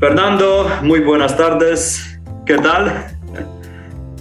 Fernando, 0.00 0.66
muy 0.80 1.00
buenas 1.00 1.36
tardes. 1.36 2.18
¿Qué 2.46 2.56
tal? 2.56 3.06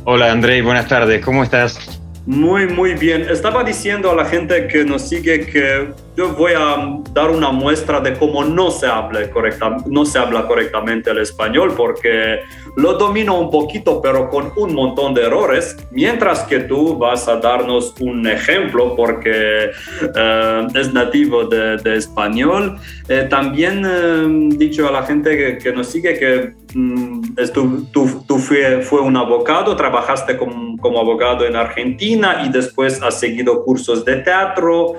Hola 0.03 0.29
André, 0.29 0.61
buenas 0.61 0.89
tardes. 0.89 1.23
¿Cómo 1.23 1.41
estás? 1.41 1.98
Muy, 2.29 2.67
muy 2.67 2.93
bien. 2.93 3.27
Estaba 3.27 3.63
diciendo 3.63 4.11
a 4.11 4.15
la 4.15 4.23
gente 4.23 4.67
que 4.67 4.85
nos 4.85 5.09
sigue 5.09 5.47
que 5.47 5.91
yo 6.15 6.29
voy 6.35 6.51
a 6.55 6.99
dar 7.11 7.31
una 7.31 7.49
muestra 7.49 7.99
de 8.01 8.13
cómo 8.13 8.43
no 8.43 8.69
se 8.69 8.85
habla, 8.85 9.27
correcta, 9.31 9.77
no 9.87 10.05
se 10.05 10.19
habla 10.19 10.45
correctamente 10.45 11.09
el 11.09 11.17
español 11.17 11.73
porque 11.75 12.41
lo 12.75 12.93
domino 12.93 13.39
un 13.39 13.49
poquito 13.49 13.99
pero 13.99 14.29
con 14.29 14.51
un 14.57 14.75
montón 14.75 15.15
de 15.15 15.23
errores, 15.23 15.75
mientras 15.89 16.43
que 16.43 16.59
tú 16.59 16.99
vas 16.99 17.27
a 17.27 17.37
darnos 17.37 17.95
un 17.99 18.27
ejemplo 18.27 18.95
porque 18.95 19.71
eh, 20.15 20.67
es 20.75 20.93
nativo 20.93 21.45
de, 21.45 21.79
español. 21.95 22.77
Eh, 23.07 23.25
también 23.27 23.83
eh, 23.83 24.55
dicho 24.55 24.87
a 24.87 24.91
la 24.91 25.01
gente 25.01 25.57
que, 25.57 25.71
nos 25.71 25.87
sigue 25.87 26.19
que 26.19 26.53
mm, 26.75 27.21
tú, 27.55 27.87
tú, 27.91 28.23
tú 28.27 28.37
fue, 28.37 28.81
fue, 28.83 29.01
un 29.01 29.17
abogado, 29.17 29.75
trabajaste 29.75 30.37
como, 30.37 30.68
como 30.79 30.99
abogado 30.99 31.45
en 31.45 31.55
Argentina 31.55 32.43
y 32.45 32.49
después 32.49 33.01
has 33.01 33.19
seguido 33.19 33.63
cursos 33.63 34.05
de 34.05 34.17
teatro 34.17 34.95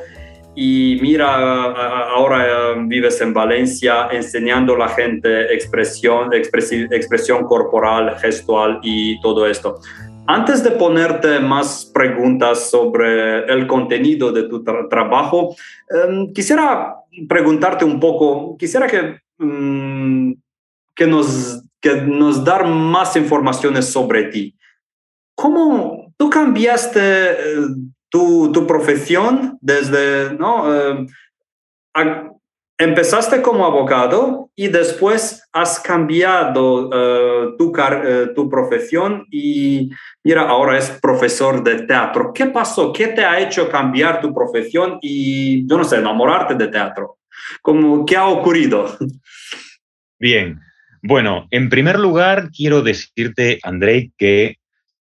y 0.55 0.99
mira, 1.01 2.13
ahora 2.13 2.75
vives 2.87 3.21
en 3.21 3.33
Valencia 3.33 4.09
enseñando 4.11 4.75
a 4.75 4.79
la 4.79 4.89
gente 4.89 5.55
expresión, 5.55 6.31
expresión 6.35 7.45
corporal, 7.45 8.19
gestual 8.19 8.81
y 8.83 9.21
todo 9.21 9.47
esto. 9.47 9.81
Antes 10.27 10.63
de 10.63 10.73
ponerte 10.73 11.41
más 11.41 11.91
preguntas 11.95 12.69
sobre 12.69 13.45
el 13.45 13.67
contenido 13.67 14.33
de 14.33 14.45
tu 14.45 14.63
trabajo, 14.63 15.57
em, 15.89 16.33
quisiera 16.33 16.95
preguntarte 17.29 17.85
un 17.85 17.99
poco, 17.99 18.57
quisiera 18.57 18.87
que, 18.87 19.19
mm, 19.39 20.33
que, 20.95 21.07
nos, 21.07 21.65
que 21.81 22.03
nos 22.03 22.45
dar 22.45 22.67
más 22.67 23.17
informaciones 23.17 23.87
sobre 23.87 24.25
ti. 24.25 24.55
¿Cómo 25.41 26.13
tú 26.19 26.29
cambiaste 26.29 27.01
eh, 27.01 27.67
tu, 28.11 28.53
tu 28.53 28.67
profesión 28.67 29.57
desde, 29.63 30.35
¿no? 30.35 30.69
Eh, 30.71 31.07
empezaste 32.77 33.41
como 33.41 33.65
abogado 33.65 34.51
y 34.55 34.69
después 34.69 35.49
has 35.55 35.81
cambiado 35.81 36.91
eh, 36.93 37.55
tu, 37.57 37.73
tu 38.35 38.51
profesión 38.51 39.25
y 39.31 39.89
mira, 40.23 40.43
ahora 40.43 40.77
es 40.77 40.91
profesor 41.01 41.65
de 41.65 41.87
teatro. 41.87 42.33
¿Qué 42.35 42.45
pasó? 42.45 42.93
¿Qué 42.93 43.07
te 43.07 43.25
ha 43.25 43.41
hecho 43.41 43.71
cambiar 43.71 44.21
tu 44.21 44.35
profesión 44.35 44.99
y, 45.01 45.67
yo 45.67 45.79
no 45.79 45.85
sé, 45.85 45.97
enamorarte 45.97 46.55
de 46.55 46.69
teatro? 46.69 47.17
¿Cómo, 47.63 48.05
¿Qué 48.05 48.15
ha 48.15 48.29
ocurrido? 48.29 48.95
Bien, 50.19 50.61
bueno, 51.03 51.49
en 51.51 51.71
primer 51.71 51.99
lugar 51.99 52.51
quiero 52.51 52.83
decirte, 52.83 53.59
André, 53.63 54.13
que 54.19 54.60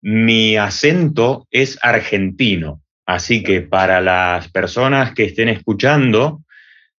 mi 0.07 0.59
acento 0.59 1.49
es 1.51 1.79
argentino. 1.81 2.83
Así 3.07 3.43
que 3.43 3.63
para 3.63 4.03
las 4.03 4.51
personas 4.51 5.15
que 5.15 5.25
estén 5.25 5.49
escuchando, 5.49 6.43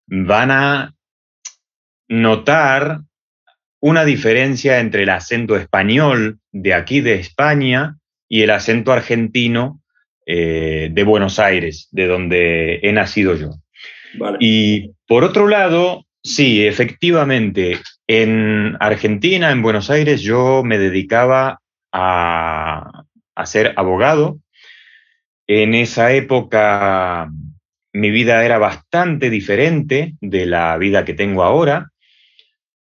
van 0.07 0.49
a 0.49 0.93
notar 2.07 3.01
una 3.79 4.05
diferencia 4.05 4.79
entre 4.79 5.03
el 5.03 5.09
acento 5.09 5.55
español 5.55 6.39
de 6.51 6.73
aquí 6.73 7.01
de 7.01 7.15
España 7.15 7.95
y 8.27 8.41
el 8.41 8.49
acento 8.49 8.91
argentino 8.91 9.81
eh, 10.25 10.89
de 10.91 11.03
Buenos 11.03 11.37
Aires, 11.37 11.87
de 11.91 12.07
donde 12.07 12.79
he 12.81 12.91
nacido 12.91 13.35
yo. 13.35 13.51
Y 14.39 14.93
por 15.07 15.23
otro 15.23 15.47
lado, 15.47 16.07
sí, 16.23 16.65
efectivamente, 16.65 17.79
en 18.07 18.75
Argentina, 18.79 19.51
en 19.51 19.61
Buenos 19.61 19.91
Aires, 19.91 20.21
yo 20.21 20.63
me 20.63 20.79
dedicaba 20.79 21.59
a, 21.95 23.04
a 23.35 23.45
ser 23.45 23.73
abogado. 23.75 24.39
En 25.47 25.75
esa 25.75 26.11
época 26.13 27.29
mi 27.95 28.11
vida 28.11 28.43
era 28.43 28.57
bastante 28.57 29.29
diferente 29.29 30.15
de 30.19 30.45
la 30.45 30.77
vida 30.77 31.05
que 31.05 31.13
tengo 31.13 31.43
ahora, 31.43 31.91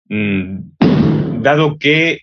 mm, 0.08 1.42
dado 1.42 1.80
que 1.80 2.22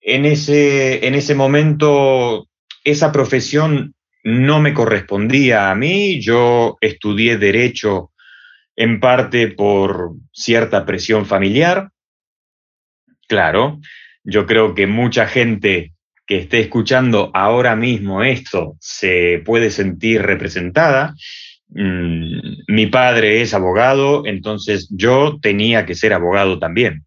en 0.00 0.24
ese, 0.24 1.06
en 1.06 1.14
ese 1.14 1.36
momento 1.36 2.48
esa 2.82 3.12
profesión 3.12 3.94
no 4.24 4.60
me 4.60 4.74
correspondía 4.74 5.70
a 5.70 5.74
mí, 5.74 6.20
yo 6.20 6.78
estudié 6.80 7.38
derecho 7.38 8.10
en 8.76 8.98
parte 8.98 9.48
por 9.48 10.14
cierta 10.32 10.84
presión 10.84 11.26
familiar. 11.26 11.90
Claro, 13.28 13.78
yo 14.24 14.46
creo 14.46 14.74
que 14.74 14.86
mucha 14.86 15.26
gente 15.26 15.93
que 16.26 16.38
esté 16.38 16.60
escuchando 16.60 17.30
ahora 17.34 17.76
mismo 17.76 18.22
esto 18.22 18.76
se 18.80 19.42
puede 19.44 19.70
sentir 19.70 20.22
representada. 20.22 21.14
Mm, 21.68 22.38
mi 22.68 22.86
padre 22.86 23.42
es 23.42 23.52
abogado, 23.54 24.26
entonces 24.26 24.88
yo 24.90 25.38
tenía 25.40 25.86
que 25.86 25.94
ser 25.94 26.12
abogado 26.12 26.58
también. 26.58 27.04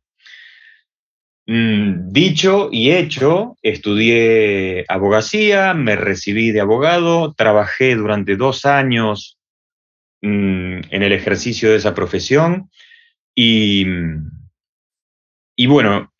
Mm, 1.50 2.11
dicho 2.11 2.69
y 2.72 2.91
hecho, 2.91 3.55
estudié 3.61 4.83
abogacía, 4.89 5.73
me 5.73 5.95
recibí 5.95 6.51
de 6.51 6.59
abogado, 6.59 7.34
trabajé 7.34 7.95
durante 7.95 8.35
dos 8.35 8.66
años 8.66 9.38
mm, 10.22 10.79
en 10.91 11.03
el 11.03 11.13
ejercicio 11.13 11.72
de 11.72 11.78
esa 11.78 11.95
profesión 11.95 12.69
y, 13.34 13.85
y 15.55 15.67
bueno, 15.67 16.11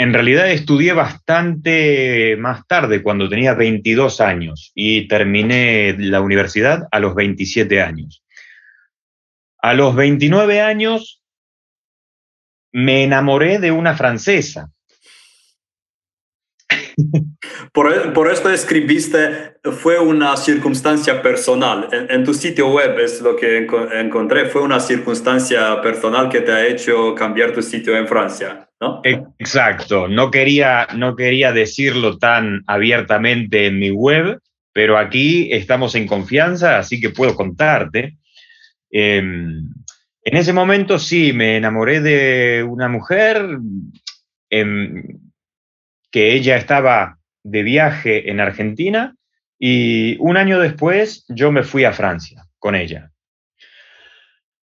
en 0.00 0.14
realidad 0.14 0.48
estudié 0.48 0.92
bastante 0.92 2.36
más 2.38 2.64
tarde, 2.68 3.02
cuando 3.02 3.28
tenía 3.28 3.54
22 3.54 4.20
años, 4.20 4.70
y 4.76 5.08
terminé 5.08 5.96
la 5.98 6.20
universidad 6.20 6.86
a 6.92 7.00
los 7.00 7.16
27 7.16 7.82
años. 7.82 8.22
A 9.60 9.74
los 9.74 9.96
29 9.96 10.60
años 10.60 11.24
me 12.72 13.02
enamoré 13.02 13.58
de 13.58 13.72
una 13.72 13.96
francesa. 13.96 14.70
Por, 17.72 18.12
por, 18.12 18.30
esto 18.30 18.50
escribiste, 18.50 19.58
fue 19.62 20.00
una 20.00 20.36
circunstancia 20.36 21.22
personal. 21.22 21.88
En, 21.92 22.24
tu 22.24 22.34
sitio 22.34 22.70
web 22.72 22.98
es 22.98 23.20
lo 23.20 23.36
que 23.36 23.68
encontré, 23.92 24.46
fue 24.46 24.62
una 24.62 24.80
circunstancia 24.80 25.80
personal 25.80 26.28
que 26.28 26.40
te 26.40 26.50
ha 26.50 26.66
hecho 26.66 27.14
cambiar 27.14 27.52
tu 27.52 27.62
sitio 27.62 27.96
en 27.96 28.08
Francia, 28.08 28.67
Exacto, 29.02 30.06
no 30.06 30.30
quería, 30.30 30.86
no 30.96 31.16
quería 31.16 31.52
decirlo 31.52 32.18
tan 32.18 32.62
abiertamente 32.66 33.66
en 33.66 33.78
mi 33.78 33.90
web, 33.90 34.38
pero 34.72 34.98
aquí 34.98 35.52
estamos 35.52 35.94
en 35.94 36.06
confianza, 36.06 36.78
así 36.78 37.00
que 37.00 37.10
puedo 37.10 37.34
contarte. 37.34 38.18
Em, 38.90 39.68
en 40.22 40.36
ese 40.36 40.52
momento 40.52 40.98
sí, 40.98 41.32
me 41.32 41.56
enamoré 41.56 42.00
de 42.00 42.62
una 42.62 42.88
mujer. 42.88 43.58
Em, 44.50 45.02
que 46.10 46.34
ella 46.34 46.56
estaba 46.56 47.18
de 47.42 47.62
viaje 47.62 48.30
en 48.30 48.40
Argentina 48.40 49.14
y 49.58 50.16
un 50.20 50.36
año 50.36 50.58
después 50.58 51.24
yo 51.28 51.52
me 51.52 51.62
fui 51.62 51.84
a 51.84 51.92
Francia 51.92 52.46
con 52.58 52.74
ella. 52.74 53.10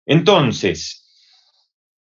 Entonces, 0.06 1.09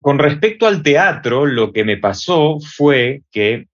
con 0.05 0.19
respecto 0.19 0.67
al 0.67 0.83
teatro, 0.83 1.47
lo 1.47 1.73
que 1.73 1.83
me 1.83 1.97
pasó 1.97 2.59
fue 2.59 3.23
que, 3.31 3.69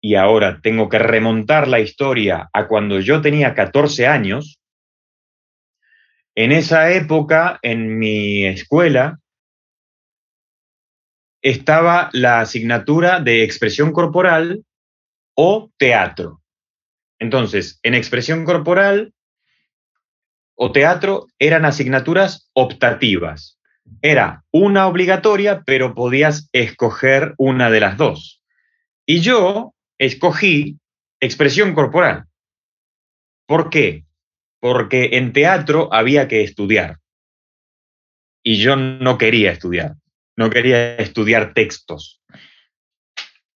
y 0.00 0.14
ahora 0.14 0.60
tengo 0.62 0.88
que 0.88 1.00
remontar 1.00 1.66
la 1.66 1.80
historia 1.80 2.48
a 2.52 2.68
cuando 2.68 3.00
yo 3.00 3.20
tenía 3.20 3.56
14 3.56 4.06
años, 4.06 4.60
en 6.36 6.52
esa 6.52 6.92
época 6.92 7.58
en 7.62 7.98
mi 7.98 8.46
escuela 8.46 9.18
estaba 11.42 12.08
la 12.12 12.38
asignatura 12.38 13.18
de 13.18 13.42
expresión 13.42 13.90
corporal 13.90 14.64
o 15.34 15.72
teatro. 15.76 16.40
Entonces, 17.18 17.80
en 17.82 17.94
expresión 17.96 18.44
corporal 18.44 19.12
o 20.54 20.70
teatro 20.70 21.26
eran 21.40 21.64
asignaturas 21.64 22.48
optativas. 22.52 23.57
Era 24.02 24.44
una 24.50 24.86
obligatoria, 24.86 25.62
pero 25.66 25.94
podías 25.94 26.48
escoger 26.52 27.34
una 27.38 27.70
de 27.70 27.80
las 27.80 27.96
dos. 27.96 28.42
Y 29.06 29.20
yo 29.20 29.74
escogí 29.98 30.78
expresión 31.20 31.74
corporal. 31.74 32.24
¿Por 33.46 33.70
qué? 33.70 34.04
Porque 34.60 35.10
en 35.12 35.32
teatro 35.32 35.88
había 35.92 36.28
que 36.28 36.42
estudiar. 36.42 36.98
Y 38.42 38.58
yo 38.58 38.76
no 38.76 39.18
quería 39.18 39.52
estudiar. 39.52 39.94
No 40.36 40.50
quería 40.50 40.96
estudiar 40.96 41.54
textos. 41.54 42.20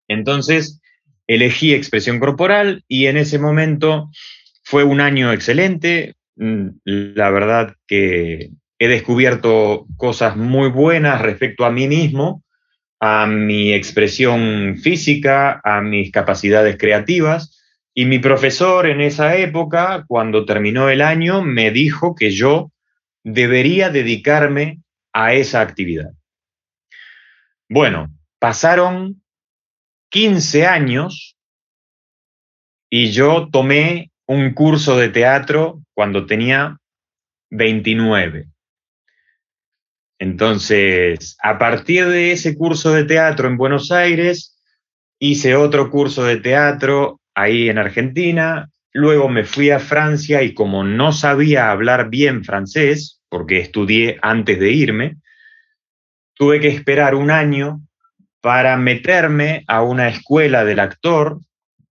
Entonces, 0.08 0.82
elegí 1.28 1.74
expresión 1.74 2.20
corporal 2.20 2.84
y 2.88 3.06
en 3.06 3.18
ese 3.18 3.40
momento 3.40 4.10
fue 4.64 4.84
un 4.84 5.00
año 5.00 5.32
excelente. 5.32 6.16
Mm, 6.36 6.70
la 6.86 7.30
verdad 7.30 7.76
que 7.88 8.52
he 8.82 8.88
descubierto 8.88 9.86
cosas 9.96 10.36
muy 10.36 10.70
buenas 10.70 11.22
respecto 11.22 11.66
a 11.66 11.70
mí 11.70 11.88
mismo, 11.88 12.44
a 13.00 13.28
mi 13.28 13.74
expresión 13.74 14.80
física, 14.82 15.62
a 15.64 15.82
mis 15.82 16.12
capacidades 16.12 16.80
creativas. 16.80 17.62
Y 17.94 18.06
mi 18.06 18.18
profesor 18.18 18.88
en 18.88 19.02
esa 19.02 19.36
época, 19.36 20.04
cuando 20.08 20.46
terminó 20.46 20.90
el 20.90 21.04
año, 21.04 21.44
me 21.44 21.70
dijo 21.70 22.16
que 22.16 22.32
yo 22.32 22.72
debería 23.24 23.92
dedicarme 23.92 24.80
a 25.14 25.36
esa 25.36 25.62
actividad. 25.62 26.10
Bueno, 27.70 28.12
pasaron 28.40 29.22
15 30.10 30.66
años 30.66 31.38
y 32.90 33.12
yo 33.12 33.48
tomé 33.52 34.12
un 34.26 34.56
curso 34.56 34.98
de 34.98 35.10
teatro 35.10 35.84
cuando 35.94 36.26
tenía 36.26 36.80
29. 37.52 38.51
Entonces, 40.22 41.36
a 41.42 41.58
partir 41.58 42.06
de 42.06 42.32
ese 42.32 42.56
curso 42.56 42.94
de 42.94 43.06
teatro 43.06 43.48
en 43.48 43.58
Buenos 43.58 43.92
Aires, 43.92 44.56
hice 45.18 45.56
otro 45.56 45.90
curso 45.90 46.24
de 46.24 46.38
teatro 46.38 47.20
ahí 47.34 47.70
en 47.70 47.80
Argentina, 47.80 48.70
luego 48.94 49.30
me 49.30 49.46
fui 49.46 49.72
a 49.72 49.80
Francia 49.80 50.44
y 50.44 50.54
como 50.54 50.84
no 50.84 51.12
sabía 51.12 51.72
hablar 51.72 52.12
bien 52.12 52.44
francés, 52.44 53.20
porque 53.30 53.58
estudié 53.58 54.20
antes 54.22 54.60
de 54.60 54.70
irme, 54.70 55.18
tuve 56.36 56.60
que 56.60 56.68
esperar 56.68 57.16
un 57.16 57.32
año 57.32 57.82
para 58.42 58.78
meterme 58.78 59.64
a 59.66 59.82
una 59.82 60.08
escuela 60.08 60.64
del 60.64 60.82
actor 60.82 61.40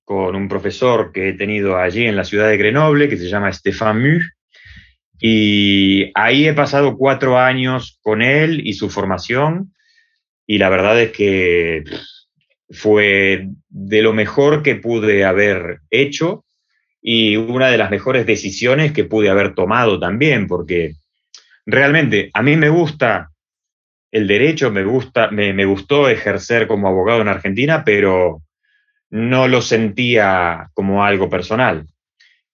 con 0.04 0.36
un 0.36 0.48
profesor 0.48 1.10
que 1.10 1.30
he 1.30 1.32
tenido 1.32 1.78
allí 1.78 2.06
en 2.06 2.14
la 2.14 2.22
ciudad 2.22 2.48
de 2.48 2.58
Grenoble, 2.58 3.08
que 3.08 3.16
se 3.16 3.28
llama 3.28 3.52
Stéphane 3.52 4.00
Mu, 4.08 4.20
y 5.20 6.10
ahí 6.14 6.48
he 6.48 6.54
pasado 6.54 6.96
cuatro 6.96 7.38
años 7.38 7.98
con 8.02 8.22
él 8.22 8.66
y 8.66 8.72
su 8.72 8.88
formación 8.88 9.74
y 10.46 10.58
la 10.58 10.68
verdad 10.68 11.00
es 11.00 11.12
que 11.12 11.84
fue 12.70 13.48
de 13.68 14.02
lo 14.02 14.12
mejor 14.12 14.62
que 14.62 14.76
pude 14.76 15.24
haber 15.24 15.80
hecho 15.90 16.44
y 17.02 17.36
una 17.36 17.68
de 17.68 17.78
las 17.78 17.90
mejores 17.90 18.26
decisiones 18.26 18.92
que 18.92 19.04
pude 19.04 19.30
haber 19.30 19.54
tomado 19.54 19.98
también, 19.98 20.46
porque 20.46 20.94
realmente 21.66 22.30
a 22.34 22.42
mí 22.42 22.56
me 22.56 22.68
gusta 22.68 23.30
el 24.10 24.26
derecho, 24.26 24.70
me, 24.70 24.84
gusta, 24.84 25.30
me, 25.30 25.52
me 25.52 25.64
gustó 25.64 26.08
ejercer 26.08 26.66
como 26.66 26.88
abogado 26.88 27.20
en 27.20 27.28
Argentina, 27.28 27.84
pero 27.84 28.42
no 29.10 29.48
lo 29.48 29.62
sentía 29.62 30.68
como 30.74 31.04
algo 31.04 31.30
personal. 31.30 31.86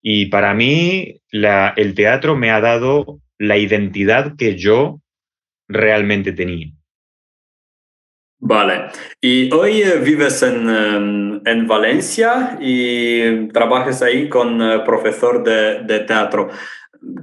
Y 0.09 0.27
para 0.27 0.55
mí 0.55 1.21
el 1.33 1.95
teatro 1.97 2.37
me 2.37 2.53
ha 2.53 2.61
dado 2.61 3.19
la 3.39 3.57
identidad 3.57 4.37
que 4.39 4.57
yo 4.57 5.01
realmente 5.67 6.31
tenía. 6.31 6.69
Vale. 8.39 8.85
Y 9.21 9.53
hoy 9.53 9.83
eh, 9.83 9.99
vives 9.99 10.45
en, 10.45 10.71
em, 10.71 11.41
en, 11.45 11.67
Valencia 11.67 12.57
y 12.61 13.49
trabajas 13.49 14.01
ahí 14.01 14.29
con 14.29 14.63
eh, 14.63 14.79
profesor 14.85 15.43
de, 15.43 15.83
de, 15.83 15.99
teatro. 15.99 16.51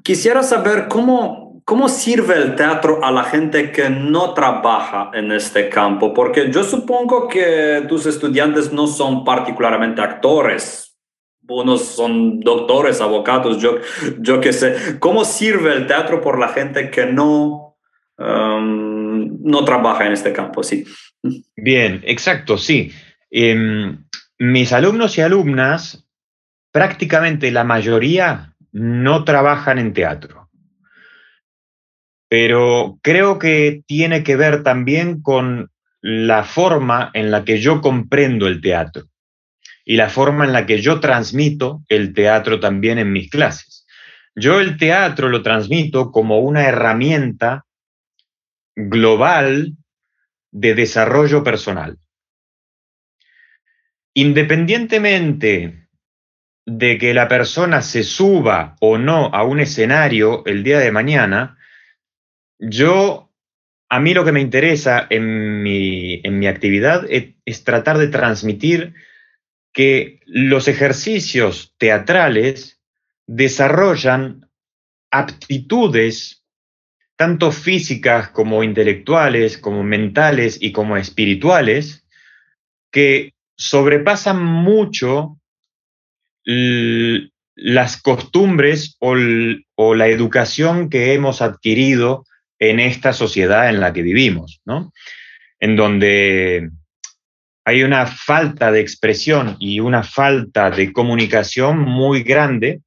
Quisiera 0.03 0.43
saber 0.43 0.89
cómo, 0.89 1.61
cómo 1.63 1.87
sirve 1.87 2.35
el 2.35 2.55
teatro 2.55 2.99
a 3.01 3.11
la 3.11 3.23
gente 3.23 3.71
que 3.71 3.89
no 3.89 4.33
trabaja 4.33 5.09
en 5.13 5.31
este 5.31 5.69
campo, 5.69 6.13
porque 6.13 6.51
yo 6.51 6.65
supongo 6.65 7.29
que 7.29 7.85
tus 7.87 8.05
estudiantes 8.07 8.73
no 8.73 8.87
son 8.87 9.23
particularmente 9.23 10.01
actores, 10.01 10.92
unos 11.47 11.85
son 11.85 12.39
doctores, 12.39 13.01
abogados, 13.01 13.61
yo, 13.61 13.77
yo 14.19 14.39
qué 14.39 14.53
sé. 14.53 14.97
¿Cómo 14.99 15.25
sirve 15.25 15.73
el 15.73 15.87
teatro 15.87 16.21
por 16.21 16.39
la 16.39 16.49
gente 16.49 16.89
que 16.89 17.05
no, 17.05 17.77
um, 18.17 19.43
no 19.43 19.65
trabaja 19.65 20.05
en 20.05 20.13
este 20.13 20.33
campo? 20.33 20.63
Sí. 20.63 20.85
Bien, 21.55 22.01
exacto, 22.05 22.57
sí. 22.57 22.91
Em, 23.29 24.05
mis 24.39 24.73
alumnos 24.73 25.17
y 25.17 25.21
alumnas, 25.21 26.07
prácticamente 26.71 27.51
la 27.51 27.63
mayoría 27.63 28.53
no 28.71 29.23
trabajan 29.23 29.79
en 29.79 29.93
teatro. 29.93 30.49
Pero 32.29 32.97
creo 33.03 33.37
que 33.37 33.83
tiene 33.85 34.23
que 34.23 34.35
ver 34.35 34.63
también 34.63 35.21
con 35.21 35.69
la 36.01 36.43
forma 36.43 37.11
en 37.13 37.29
la 37.29 37.45
que 37.45 37.59
yo 37.59 37.79
comprendo 37.79 38.47
el 38.47 38.59
teatro 38.59 39.03
y 39.85 39.97
la 39.97 40.09
forma 40.09 40.45
en 40.45 40.53
la 40.53 40.65
que 40.65 40.81
yo 40.81 40.99
transmito 40.99 41.83
el 41.89 42.13
teatro 42.13 42.59
también 42.59 42.99
en 42.99 43.11
mis 43.11 43.29
clases. 43.29 43.85
Yo 44.35 44.59
el 44.59 44.77
teatro 44.77 45.29
lo 45.29 45.43
transmito 45.43 46.11
como 46.11 46.39
una 46.39 46.65
herramienta 46.67 47.65
global 48.75 49.73
de 50.51 50.73
desarrollo 50.73 51.43
personal. 51.43 51.97
Independientemente 54.15 55.87
de 56.65 56.97
que 56.97 57.13
la 57.13 57.27
persona 57.27 57.81
se 57.81 58.03
suba 58.03 58.75
o 58.79 58.97
no 58.97 59.27
a 59.33 59.43
un 59.43 59.59
escenario 59.59 60.45
el 60.45 60.63
día 60.63 60.79
de 60.79 60.91
mañana, 60.91 61.57
yo, 62.57 63.31
a 63.89 63.99
mí 63.99 64.13
lo 64.13 64.23
que 64.23 64.31
me 64.31 64.41
interesa 64.41 65.05
en 65.09 65.61
mi, 65.61 66.21
en 66.23 66.39
mi 66.39 66.47
actividad 66.47 67.05
es, 67.09 67.33
es 67.45 67.63
tratar 67.63 67.97
de 67.97 68.07
transmitir 68.07 68.93
que 69.73 70.19
los 70.25 70.67
ejercicios 70.67 71.73
teatrales 71.77 72.79
desarrollan 73.25 74.49
aptitudes 75.11 76.43
tanto 77.15 77.51
físicas 77.51 78.29
como 78.29 78.63
intelectuales, 78.63 79.57
como 79.57 79.83
mentales 79.83 80.57
y 80.61 80.71
como 80.71 80.97
espirituales, 80.97 82.05
que 82.91 83.33
sobrepasan 83.55 84.43
mucho 84.43 85.39
las 86.45 88.01
costumbres 88.01 88.97
o, 88.99 89.15
la 89.95 90.07
educación 90.07 90.89
que 90.89 91.13
hemos 91.13 91.41
adquirido 91.41 92.25
en 92.59 92.79
esta 92.79 93.13
sociedad 93.13 93.69
en 93.69 93.79
la 93.79 93.93
que 93.93 94.01
vivimos, 94.01 94.61
¿no? 94.65 94.91
En 95.59 95.75
donde 95.75 96.71
hay 97.65 97.83
una 97.83 98.05
falta 98.05 98.71
de 98.71 98.81
expresión 98.81 99.55
y 99.59 99.79
una 99.79 100.03
falta 100.03 100.69
de 100.69 100.91
comunicación 100.91 101.79
muy 101.79 102.23
grande. 102.23 102.81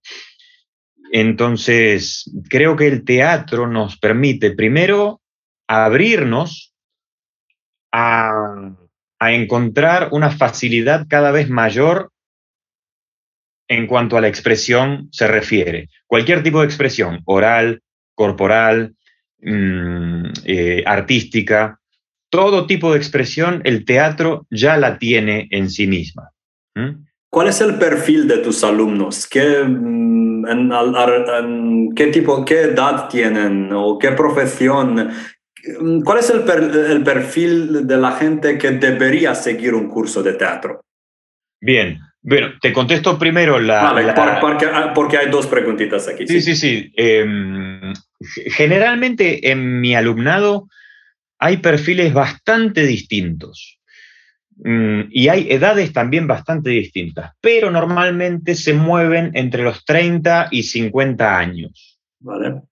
Entonces, 1.13 2.31
creo 2.51 2.77
que 2.77 2.89
el 2.89 3.05
teatro 3.05 3.67
nos 3.69 3.99
permite 3.99 4.51
primero 4.53 5.21
abrirnos 5.67 6.75
a, 7.93 8.75
encontrar 9.19 10.11
una 10.13 10.31
facilidad 10.31 11.07
cada 11.09 11.31
vez 11.31 11.49
mayor 11.49 12.13
en 13.67 13.87
cuanto 13.87 14.17
a 14.17 14.21
la 14.21 14.29
expresión 14.29 15.09
se 15.11 15.27
refiere. 15.27 15.89
Cualquier 16.07 16.43
tipo 16.43 16.61
de 16.61 16.67
expresión, 16.67 17.23
oral, 17.25 17.83
corporal, 18.15 18.95
mm, 19.41 20.25
eh, 20.45 20.85
artística, 20.87 21.81
todo 22.31 22.67
tipo 22.67 22.93
de 22.93 22.99
expresión, 22.99 23.63
el 23.65 23.85
teatro 23.85 24.47
ya 24.51 24.77
la 24.77 24.99
tiene 24.99 25.49
en 25.51 25.71
sí 25.71 25.87
misma. 25.87 26.31
¿Cuál 27.31 27.49
es 27.49 27.61
el 27.61 27.75
perfil 27.77 28.29
de 28.29 28.39
tus 28.39 28.65
alumnos? 28.65 29.27
¿Qué, 29.27 29.63
mm, 29.65 30.45
qué 31.95 32.07
tipo, 32.09 32.45
qué 32.45 32.61
edad 32.63 33.09
tienen 33.09 33.71
o 33.73 33.99
qué 33.99 34.13
profesión? 34.13 35.11
¿Cuál 36.05 36.19
es 36.19 36.31
el, 36.31 36.45
perfil 37.03 37.87
de 37.87 37.97
la 37.97 38.13
gente 38.13 38.57
que 38.59 38.71
debería 38.73 39.35
seguir 39.35 39.75
un 39.75 39.89
curso 39.89 40.23
de 40.23 40.35
teatro? 40.35 40.81
Bien, 41.61 41.99
bueno, 42.23 42.53
te 42.61 42.73
contesto 42.73 43.19
primero 43.19 43.59
la... 43.59 43.91
Ah, 43.91 44.41
porque, 44.95 45.17
hay 45.17 45.29
dos 45.31 45.47
preguntitas 45.47 46.07
aquí. 46.09 46.27
Sí, 46.27 46.41
sí, 46.41 46.55
sí. 46.55 46.93
Em, 46.97 47.93
generalmente 48.21 49.51
en 49.51 49.81
mi 49.81 49.95
alumnado 49.95 50.69
hay 51.39 51.59
perfiles 51.59 52.13
bastante 52.13 52.87
distintos 52.87 53.79
mm, 54.57 55.03
y 55.11 55.29
hay 55.29 55.51
edades 55.51 55.93
también 55.93 56.27
bastante 56.27 56.71
distintas, 56.71 57.33
pero 57.41 57.71
normalmente 57.71 58.55
se 58.55 58.73
mueven 58.73 59.31
entre 59.35 59.63
los 59.63 59.85
30 59.85 60.49
y 60.51 60.63
50 60.63 61.39
años. 61.39 61.99
Vale. 62.21 62.63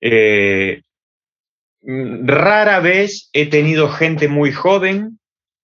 Eh, 0.00 0.82
mm, 1.82 2.26
rara 2.26 2.80
vez 2.80 3.30
he 3.32 3.46
tenido 3.46 3.88
gente 3.88 4.28
muy 4.28 4.52
joven, 4.52 5.18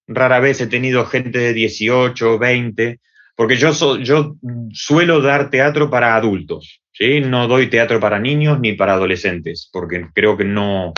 rara 0.06 0.40
vez 0.40 0.60
he 0.60 0.66
tenido 0.66 1.04
gente 1.06 1.38
de 1.38 1.52
18, 1.52 2.38
20, 2.38 3.00
porque 3.34 3.56
yo, 3.56 3.98
yo 3.98 4.36
suelo 4.72 5.20
dar 5.20 5.50
teatro 5.50 5.90
para 5.90 6.16
adultos, 6.16 6.80
¿sí? 6.92 7.20
no 7.20 7.46
doy 7.48 7.68
teatro 7.68 8.00
para 8.00 8.18
niños 8.18 8.58
ni 8.60 8.72
para 8.72 8.94
adolescentes, 8.94 9.68
porque 9.70 10.06
creo 10.14 10.36
que 10.36 10.44
no, 10.44 10.94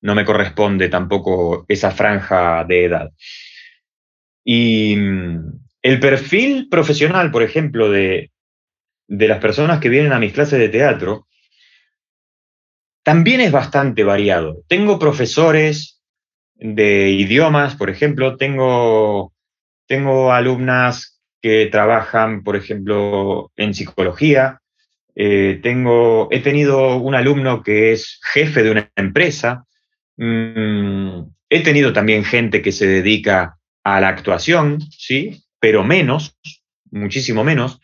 no 0.00 0.14
me 0.14 0.24
corresponde 0.24 0.88
tampoco 0.88 1.64
esa 1.68 1.90
franja 1.90 2.64
de 2.64 2.84
edad. 2.84 3.10
Y 4.44 4.96
mm, 4.96 5.68
el 5.82 6.00
perfil 6.00 6.68
profesional, 6.70 7.30
por 7.30 7.42
ejemplo, 7.42 7.90
de, 7.90 8.30
las 9.08 9.38
personas 9.38 9.80
que 9.80 9.88
vienen 9.88 10.12
a 10.12 10.18
mis 10.18 10.32
clases 10.32 10.58
de 10.58 10.68
teatro, 10.68 11.26
también 13.02 13.40
es 13.40 13.52
bastante 13.52 14.04
variado. 14.04 14.62
Tengo 14.68 14.98
profesores 14.98 16.02
de 16.54 17.10
idiomas, 17.10 17.76
por 17.76 17.90
ejemplo, 17.90 18.36
tengo, 18.36 19.32
tengo 19.86 20.32
alumnas 20.32 21.22
que 21.40 21.66
trabajan, 21.66 22.42
por 22.42 22.56
ejemplo, 22.56 23.50
en 23.56 23.72
psicología. 23.72 24.60
Eh, 25.14 25.60
tengo, 25.62 26.28
he 26.30 26.40
tenido 26.40 26.96
un 26.96 27.14
alumno 27.14 27.62
que 27.62 27.92
es 27.92 28.20
jefe 28.32 28.62
de 28.62 28.70
una 28.70 28.90
empresa. 28.96 29.64
Mm, 30.18 31.30
he 31.48 31.62
tenido 31.62 31.92
también 31.92 32.24
gente 32.24 32.60
que 32.60 32.72
se 32.72 32.86
dedica 32.86 33.58
a 33.84 34.00
la 34.00 34.08
actuación, 34.08 34.80
¿sí? 34.90 35.44
Pero 35.60 35.84
menos, 35.84 36.36
muchísimo 36.90 37.44
menos. 37.44 37.80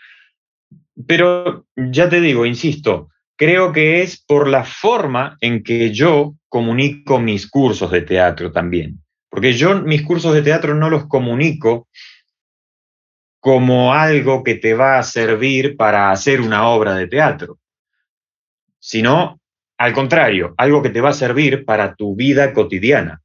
Pero 1.06 1.66
ya 1.76 2.08
te 2.08 2.20
digo, 2.20 2.44
insisto, 2.44 3.08
creo 3.36 3.72
que 3.72 4.02
es 4.02 4.22
por 4.22 4.48
la 4.48 4.64
forma 4.64 5.38
en 5.40 5.62
que 5.62 5.92
yo 5.92 6.34
comunico 6.48 7.20
mis 7.20 7.48
cursos 7.48 7.90
de 7.90 8.02
teatro 8.02 8.52
también. 8.52 9.00
Porque 9.28 9.52
yo 9.52 9.80
mis 9.82 10.02
cursos 10.02 10.34
de 10.34 10.42
teatro 10.42 10.74
no 10.74 10.90
los 10.90 11.06
comunico 11.06 11.88
como 13.40 13.92
algo 13.92 14.42
que 14.42 14.54
te 14.54 14.74
va 14.74 14.98
a 14.98 15.02
servir 15.02 15.76
para 15.76 16.10
hacer 16.10 16.40
una 16.40 16.68
obra 16.68 16.94
de 16.94 17.08
teatro, 17.08 17.58
sino 18.78 19.40
al 19.84 19.92
contrario, 19.92 20.54
algo 20.56 20.82
que 20.82 20.88
te 20.88 21.02
va 21.02 21.10
a 21.10 21.12
servir 21.12 21.66
para 21.66 21.94
tu 21.94 22.16
vida 22.16 22.54
cotidiana, 22.54 23.20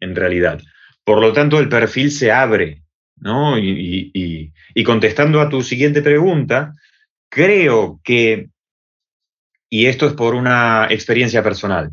en 0.00 0.16
realidad. 0.16 0.60
Por 1.04 1.20
lo 1.20 1.32
tanto, 1.32 1.60
el 1.60 1.68
perfil 1.68 2.10
se 2.10 2.32
abre, 2.32 2.82
¿no? 3.18 3.56
Y, 3.56 4.52
contestando 4.84 5.40
a 5.40 5.48
tu 5.48 5.62
siguiente 5.62 6.02
pregunta, 6.02 6.72
creo 7.28 8.00
que, 8.02 8.48
y 9.70 9.86
esto 9.86 10.08
es 10.08 10.14
por 10.14 10.34
una 10.34 10.88
experiencia 10.90 11.40
personal, 11.40 11.92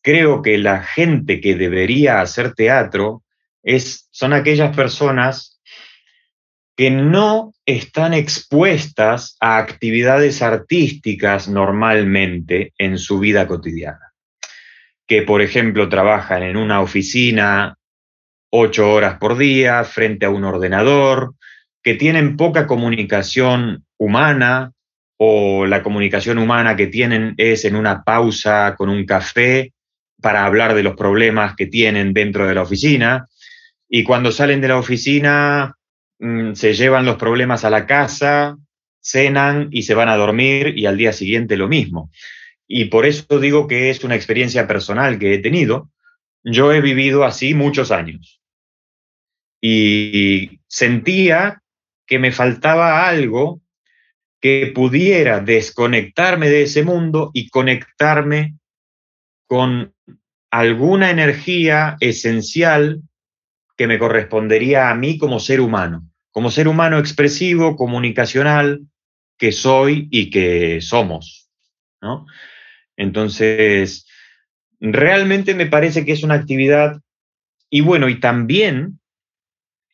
creo 0.00 0.40
que 0.40 0.56
la 0.56 0.82
gente 0.82 1.42
que 1.42 1.56
debería 1.56 2.22
hacer 2.22 2.54
teatro 2.54 3.22
es, 3.62 4.08
son 4.12 4.32
aquellas 4.32 4.74
personas 4.74 5.57
que 6.78 6.92
no 6.92 7.54
están 7.66 8.14
expuestas 8.14 9.36
a 9.40 9.58
actividades 9.58 10.42
artísticas 10.42 11.48
normalmente 11.48 12.72
en 12.78 12.98
su 12.98 13.18
vida 13.18 13.48
cotidiana. 13.48 14.12
Que, 15.04 15.22
por 15.22 15.42
ejemplo, 15.42 15.88
trabajan 15.88 16.44
en 16.44 16.56
una 16.56 16.80
oficina 16.80 17.76
ocho 18.50 18.92
horas 18.92 19.18
por 19.18 19.36
día 19.36 19.82
frente 19.82 20.24
a 20.24 20.30
un 20.30 20.44
ordenador, 20.44 21.34
que 21.82 21.94
tienen 21.94 22.36
poca 22.36 22.68
comunicación 22.68 23.84
humana 23.96 24.70
o 25.16 25.66
la 25.66 25.82
comunicación 25.82 26.38
humana 26.38 26.76
que 26.76 26.86
tienen 26.86 27.34
es 27.38 27.64
en 27.64 27.74
una 27.74 28.04
pausa 28.04 28.76
con 28.78 28.88
un 28.88 29.04
café 29.04 29.72
para 30.22 30.46
hablar 30.46 30.74
de 30.74 30.84
los 30.84 30.94
problemas 30.94 31.56
que 31.56 31.66
tienen 31.66 32.12
dentro 32.12 32.46
de 32.46 32.54
la 32.54 32.62
oficina. 32.62 33.26
Y 33.88 34.04
cuando 34.04 34.30
salen 34.30 34.60
de 34.60 34.68
la 34.68 34.78
oficina 34.78 35.74
Mm, 36.18 36.54
se 36.54 36.74
llevan 36.74 37.06
los 37.06 37.16
problemas 37.16 37.64
a 37.64 37.70
la 37.70 37.86
casa, 37.86 38.58
cenan 39.00 39.68
y 39.70 39.82
se 39.84 39.94
van 39.94 40.08
a 40.08 40.16
dormir 40.16 40.76
y 40.76 40.86
al 40.86 40.96
día 40.96 41.12
siguiente 41.12 41.56
lo 41.56 41.68
mismo. 41.68 42.10
Y 42.66 42.86
por 42.86 43.06
eso 43.06 43.38
digo 43.38 43.66
que 43.66 43.90
es 43.90 44.04
una 44.04 44.16
experiencia 44.16 44.66
personal 44.66 45.18
que 45.18 45.34
he 45.34 45.38
tenido. 45.38 45.90
Yo 46.44 46.72
he 46.72 46.80
vivido 46.80 47.24
así 47.24 47.54
muchos 47.54 47.90
años 47.90 48.40
y 49.60 50.60
sentía 50.66 51.62
que 52.06 52.18
me 52.18 52.32
faltaba 52.32 53.08
algo 53.08 53.60
que 54.40 54.70
pudiera 54.74 55.40
desconectarme 55.40 56.48
de 56.48 56.62
ese 56.62 56.84
mundo 56.84 57.30
y 57.34 57.48
conectarme 57.48 58.54
con 59.46 59.94
alguna 60.50 61.10
energía 61.10 61.96
esencial 62.00 63.02
que 63.76 63.86
me 63.86 63.98
correspondería 63.98 64.90
a 64.90 64.94
mí 64.94 65.18
como 65.18 65.40
ser 65.40 65.60
humano 65.60 66.07
como 66.30 66.50
ser 66.50 66.68
humano 66.68 66.98
expresivo, 66.98 67.76
comunicacional, 67.76 68.86
que 69.38 69.52
soy 69.52 70.08
y 70.10 70.30
que 70.30 70.80
somos. 70.80 71.48
¿no? 72.00 72.26
Entonces, 72.96 74.06
realmente 74.80 75.54
me 75.54 75.66
parece 75.66 76.04
que 76.04 76.12
es 76.12 76.22
una 76.22 76.34
actividad, 76.34 77.00
y 77.70 77.80
bueno, 77.80 78.08
y 78.08 78.18
también 78.20 78.98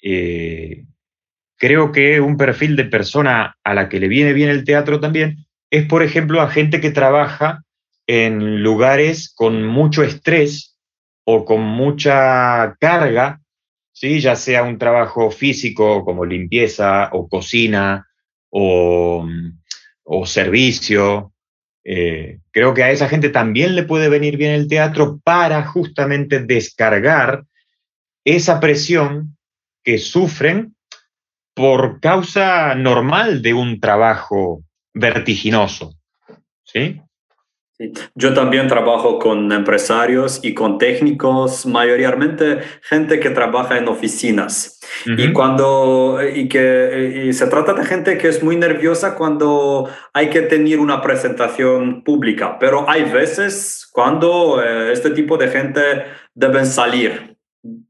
eh, 0.03 0.85
creo 1.57 1.93
que 1.93 2.21
un 2.21 2.37
perfil 2.37 2.77
de 2.77 2.85
persona 2.85 3.57
a 3.65 3.75
la 3.75 3.89
que 3.89 4.01
le 4.01 4.09
viene 4.09 4.33
bien 4.33 4.49
el 4.49 4.65
teatro 4.65 5.01
también 5.01 5.47
es, 5.71 5.87
por 5.87 6.03
ejemplo, 6.03 6.41
a 6.41 6.51
gente 6.51 6.81
que 6.81 6.91
trabaja 6.91 7.65
en 8.07 8.63
lugares 8.63 9.33
con 9.35 9.65
mucho 9.65 10.03
estrés 10.03 10.77
o 11.25 11.45
con 11.45 11.63
mucha 11.63 12.77
carga 12.79 13.41
¿sí? 13.95 14.21
ya 14.21 14.37
sea 14.37 14.65
un 14.65 14.77
trabajo 14.77 15.31
físico 15.31 16.05
como 16.05 16.27
limpieza 16.27 17.09
o 17.13 17.29
cocina 17.29 18.07
o, 18.51 19.27
servicio. 20.27 21.33
Eh, 21.85 22.41
creo 22.51 22.75
que 22.75 22.83
a 22.83 22.91
esa 22.91 23.09
gente 23.09 23.29
también 23.29 23.75
le 23.75 23.83
puede 23.83 24.09
venir 24.09 24.37
bien 24.37 24.53
el 24.53 24.69
teatro 24.69 25.21
para 25.23 25.65
justamente 25.65 26.41
descargar 26.41 27.45
esa 28.25 28.61
presión 28.61 29.37
que 29.83 29.99
sufren 29.99 30.75
por 31.55 32.01
causa 32.01 32.75
normal 32.75 33.43
de 33.43 33.55
un 33.55 33.81
trabajo 33.81 34.65
vertiginoso. 34.93 35.95
¿Sí? 36.65 37.01
Yo 38.15 38.35
también 38.35 38.69
trabajo 38.69 39.19
con 39.19 39.51
empresarios 39.51 40.39
y 40.45 40.55
con 40.55 40.79
técnicos, 40.79 41.67
mayoritariamente 41.67 42.61
gente 42.83 43.19
que 43.19 43.31
trabaja 43.31 43.79
en 43.79 43.89
oficinas. 43.89 44.79
Y 45.07 45.33
cuando 45.33 46.21
y 46.23 46.49
que 46.49 47.31
se 47.33 47.47
trata 47.49 47.75
de 47.75 47.85
gente 47.85 48.17
que 48.17 48.29
es 48.29 48.45
muy 48.45 48.57
nerviosa 48.57 49.17
cuando 49.17 49.89
hay 50.13 50.31
que 50.31 50.43
tener 50.43 50.79
una 50.79 51.03
presentación 51.03 52.05
pública, 52.05 52.59
pero 52.61 52.89
hay 52.89 53.05
veces 53.05 53.89
cuando 53.91 54.63
eh, 54.63 54.93
este 54.93 55.11
tipo 55.11 55.37
de 55.37 55.49
gente 55.49 55.81
deben 56.35 56.67
salir 56.67 57.34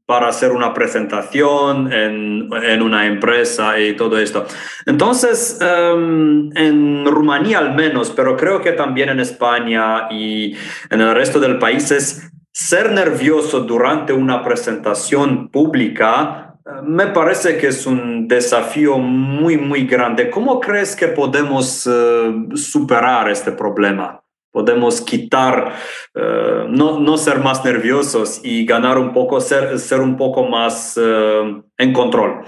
para 0.05 0.27
hacer 0.27 0.51
una 0.51 0.73
presentación 0.73 1.91
en, 1.91 2.49
en, 2.63 2.81
una 2.81 3.07
empresa 3.07 3.79
y 3.79 3.95
todo 3.95 4.19
esto. 4.19 4.45
Entonces, 4.85 5.59
em, 5.61 6.55
en 6.55 7.05
Rumanía 7.05 7.57
al 7.57 7.73
menos, 7.73 8.11
pero 8.11 8.37
creo 8.37 8.61
que 8.61 8.73
también 8.73 9.09
en 9.09 9.19
España 9.19 10.07
y 10.11 10.55
en 10.89 11.01
el 11.01 11.13
resto 11.15 11.39
del 11.39 11.57
país, 11.57 11.89
es 11.91 12.29
ser 12.51 12.91
nervioso 12.91 13.61
durante 13.61 14.13
una 14.13 14.43
presentación 14.43 15.49
pública 15.49 16.45
eh, 16.65 16.81
me 16.83 17.07
parece 17.07 17.57
que 17.57 17.67
es 17.67 17.85
un 17.85 18.27
desafío 18.27 18.97
muy, 18.97 19.57
muy 19.57 19.85
grande. 19.85 20.29
¿Cómo 20.31 20.59
crees 20.59 20.95
que 20.95 21.07
podemos 21.07 21.87
eh, 21.87 22.33
superar 22.55 23.29
este 23.29 23.51
problema? 23.51 24.24
Podemos 24.55 25.01
quitar, 25.01 25.75
eh, 26.13 26.65
no, 26.69 26.97
no, 26.97 27.17
ser 27.17 27.39
más 27.39 27.65
nerviosos 27.65 28.39
y 28.41 28.65
ganar 28.65 28.97
un 28.97 29.11
poco, 29.11 29.41
ser, 29.41 29.77
ser 29.79 29.99
un 29.99 30.15
poco 30.15 30.47
más 30.47 30.97
eh, 30.97 31.61
en 31.77 31.91
control. 31.91 32.45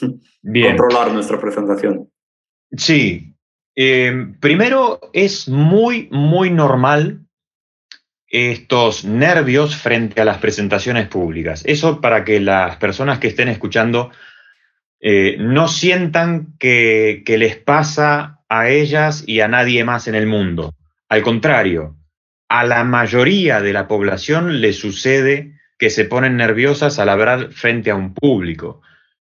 Controlar 0.42 1.12
nuestra 1.12 1.40
presentación. 1.40 2.08
Sí. 2.76 3.34
Eh, 3.74 4.28
primero, 4.38 5.00
es 5.12 5.48
muy, 5.48 6.08
muy 6.12 6.50
normal 6.50 7.26
estos 8.28 9.04
nervios 9.04 9.74
frente 9.74 10.20
a 10.20 10.24
las 10.24 10.38
presentaciones 10.38 11.08
públicas. 11.08 11.64
Eso 11.66 12.00
para 12.00 12.24
que 12.24 12.38
las 12.38 12.76
personas 12.76 13.18
que 13.18 13.26
estén 13.26 13.48
escuchando 13.48 14.12
no 15.38 15.66
sientan 15.66 16.54
que, 16.60 17.22
que 17.24 17.38
les 17.38 17.56
pasa 17.56 18.38
a 18.48 18.68
ellas 18.68 19.24
y 19.26 19.40
a 19.40 19.48
nadie 19.48 19.82
más 19.82 20.06
en 20.06 20.14
el 20.14 20.26
mundo. 20.28 20.74
Al 21.10 21.22
contrario, 21.22 21.96
a 22.48 22.64
la 22.64 22.84
mayoría 22.84 23.60
de 23.60 23.72
la 23.72 23.88
población 23.88 24.60
le 24.60 24.72
sucede 24.72 25.58
que 25.76 25.90
se 25.90 26.04
ponen 26.04 26.36
nerviosas 26.36 27.00
al 27.00 27.08
hablar 27.08 27.52
frente 27.52 27.90
a 27.90 27.96
un 27.96 28.14
público, 28.14 28.80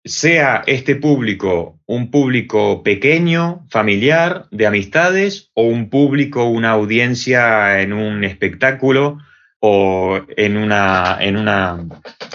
sea 0.05 0.63
este 0.67 0.95
público 0.95 1.81
un 1.87 2.11
público 2.11 2.83
pequeño, 2.83 3.67
familiar, 3.71 4.47
de 4.53 4.67
amistades, 4.67 5.51
o 5.55 5.65
un 5.65 5.91
público, 5.91 6.45
una 6.45 6.71
audiencia 6.71 7.81
en 7.81 7.93
un 7.93 8.23
espectáculo 8.23 9.19
o 9.59 10.21
en, 10.37 10.57
una, 10.57 11.19
en, 11.21 11.37
una, 11.37 11.85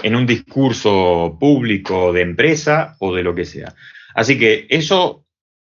en 0.03 0.15
un 0.15 0.25
discurso 0.25 1.37
público 1.39 2.11
de 2.11 2.21
empresa 2.21 2.95
o 2.99 3.15
de 3.15 3.23
lo 3.23 3.33
que 3.35 3.45
sea. 3.45 3.73
Así 4.13 4.37
que 4.37 4.67
eso 4.69 5.25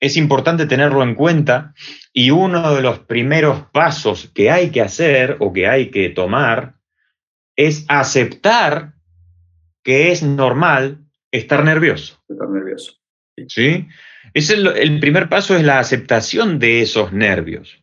es 0.01 0.17
importante 0.17 0.67
tenerlo 0.67 1.03
en 1.03 1.15
cuenta 1.15 1.75
y 2.13 2.31
uno 2.31 2.75
de 2.75 2.83
los 2.83 3.01
primeros 3.01 3.67
pasos 3.73 4.31
que 4.35 4.51
hay 4.51 4.71
que 4.71 4.83
hacer 4.83 5.37
o 5.41 5.53
que 5.53 5.67
hay 5.67 5.91
que 5.91 6.11
tomar 6.11 6.75
es 7.57 7.85
aceptar 7.89 8.95
que 9.83 10.13
es 10.13 10.23
normal 10.23 11.07
estar 11.31 11.65
nervioso. 11.65 12.23
Estar 12.29 12.49
nervioso. 12.49 12.95
¿Sí? 13.49 13.89
Es 14.35 14.51
el, 14.51 15.01
primer 15.01 15.29
paso 15.29 15.57
es 15.57 15.65
la 15.65 15.79
aceptación 15.79 16.59
de 16.59 16.83
esos 16.83 17.13
nervios. 17.13 17.83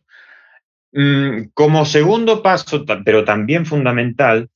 Mm, 0.92 1.50
como 1.54 1.84
segundo 1.84 2.42
paso, 2.42 2.84
pero 3.04 3.24
también 3.24 3.66
fundamental, 3.66 4.48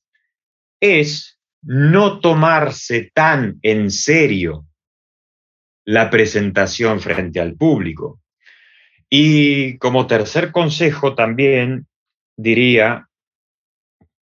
es 0.81 1.39
no 1.61 2.19
tomarse 2.19 3.11
tan 3.13 3.59
en 3.61 3.91
serio 3.91 4.65
la 5.85 6.09
presentación 6.09 6.99
frente 6.99 7.39
al 7.39 7.55
público. 7.55 8.21
Y 9.17 9.77
como 9.77 10.07
tercer 10.07 10.51
consejo 10.51 11.15
también 11.15 11.87
diría 12.35 13.07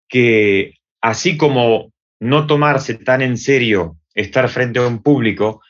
que 0.09 0.75
así 1.00 1.37
como 1.37 1.92
no 2.18 2.49
tomarse 2.49 2.94
tan 2.94 3.23
en 3.23 3.38
serio 3.38 3.99
estar 4.16 4.49
frente 4.49 4.80
a 4.80 4.88
un 4.88 5.00
público, 5.00 5.62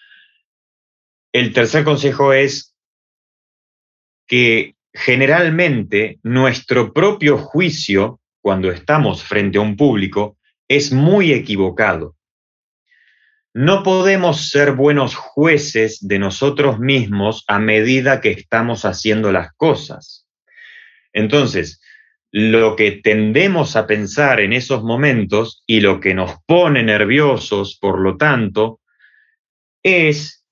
el 1.35 1.53
tercer 1.53 1.85
consejo 1.85 2.33
es 2.33 2.75
que 4.27 4.75
generalmente 4.95 6.19
nuestro 6.23 6.95
propio 6.95 7.37
juicio, 7.37 8.21
cuando 8.41 8.71
estamos 8.71 9.23
frente 9.23 9.59
a 9.59 9.61
un 9.61 9.77
público, 9.77 10.39
es 10.67 10.93
muy 10.93 11.35
equivocado. 11.35 12.17
No 13.53 13.83
podemos 13.83 14.49
ser 14.51 14.73
buenos 14.73 15.15
jueces 15.17 15.99
de 16.07 16.19
nosotros 16.19 16.79
mismos 16.79 17.45
a 17.49 17.59
medida 17.59 18.21
que 18.21 18.31
estamos 18.31 18.85
haciendo 18.85 19.33
las 19.33 19.53
cosas. 19.57 20.29
Entonces, 21.13 21.81
lo 22.31 22.77
que 22.77 22.93
tendemos 22.93 23.75
a 23.75 23.89
pensar 23.89 24.39
en 24.41 24.53
esos 24.53 24.85
momentos 24.85 25.65
y 25.67 25.81
lo 25.81 25.99
que 25.99 26.15
nos 26.15 26.37
pone 26.47 26.85
nerviosos, 26.85 27.77
por 27.81 27.99
lo 28.01 28.17
tanto, 28.17 28.81
es 29.83 30.45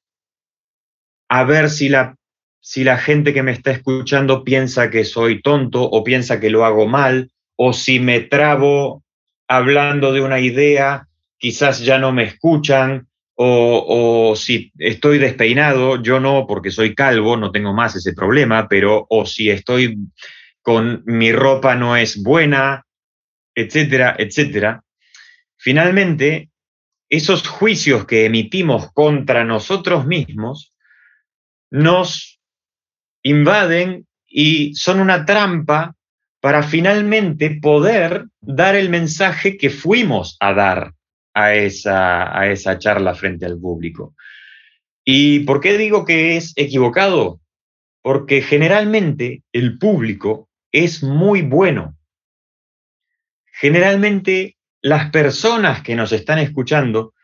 a 1.29 1.45
ver 1.45 1.71
si 1.71 1.89
la, 1.89 2.17
si 2.61 2.83
la 2.83 2.99
gente 2.99 3.33
que 3.33 3.45
me 3.45 3.53
está 3.53 3.71
escuchando 3.71 4.43
piensa 4.43 4.91
que 4.91 5.05
soy 5.05 5.41
tonto 5.41 5.83
o 5.83 6.03
piensa 6.03 6.41
que 6.41 6.51
lo 6.51 6.65
hago 6.65 6.89
mal, 6.89 7.31
o 7.57 7.73
si 7.73 8.01
me 8.01 8.21
trabo 8.21 9.05
hablando 9.47 10.13
de 10.13 10.21
una 10.21 10.41
idea, 10.41 11.08
quizás 11.39 11.81
ya 11.81 11.99
no 11.99 12.13
me 12.13 12.25
escuchan, 12.25 13.09
o, 13.41 14.31
o, 14.31 14.37
si 14.37 14.73
estoy 14.79 15.19
despeinado, 15.19 16.03
yo 16.03 16.19
no, 16.19 16.45
porque 16.49 16.73
soy 16.73 16.95
calvo, 16.95 17.37
no 17.37 17.53
tengo 17.53 17.73
más 17.73 17.95
ese 17.95 18.13
problema, 18.13 18.67
pero 18.69 19.07
o 19.09 19.25
si 19.27 19.49
estoy 19.49 19.97
con 20.61 21.05
mi 21.07 21.31
ropa 21.31 21.77
no 21.77 21.97
es 21.97 22.21
buena, 22.21 22.85
etcétera, 23.55 24.17
etcétera. 24.19 24.83
Finalmente, 25.57 26.51
esos 27.09 27.47
juicios 27.47 28.07
que 28.07 28.27
emitimos 28.27 28.93
contra 28.93 29.45
nosotros 29.45 30.05
mismos 30.05 30.75
nos 31.71 32.41
invaden 33.23 34.07
y 34.27 34.75
son 34.75 34.99
una 35.01 35.25
trampa 35.25 35.95
para 36.41 36.63
finalmente 36.65 37.59
poder 37.63 38.27
dar 38.41 38.75
el 38.75 38.91
mensaje 38.91 39.57
que 39.57 39.71
fuimos 39.71 40.37
a 40.41 40.53
dar 40.55 40.93
a 41.35 41.55
esa, 41.55 42.39
a 42.39 42.51
esa 42.51 42.79
charla 42.79 43.15
frente 43.15 43.47
al 43.47 43.59
público. 43.59 44.15
¿Y 45.05 45.41
por 45.41 45.61
qué 45.61 45.79
digo 45.79 46.05
que 46.05 46.37
es 46.37 46.53
equivocado? 46.57 47.41
Porque 48.03 48.43
generalmente 48.43 49.43
el 49.53 49.79
público 49.79 50.49
es 50.73 51.03
muy 51.03 51.43
bueno. 51.43 51.97
Generalmente 53.53 54.57
las 54.83 55.11
personas 55.11 55.83
que 55.83 55.97
nos 55.97 56.13
están 56.13 56.39
escuchando 56.39 57.15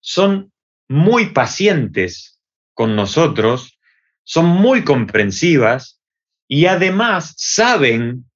son 0.00 0.52
muy 0.88 1.30
pacientes 1.30 2.40
con 2.74 2.96
nosotros, 2.96 3.78
son 4.24 4.46
muy 4.46 4.84
comprensivas 4.84 6.00
y 6.46 6.66
además 6.66 7.34
saben 7.36 8.30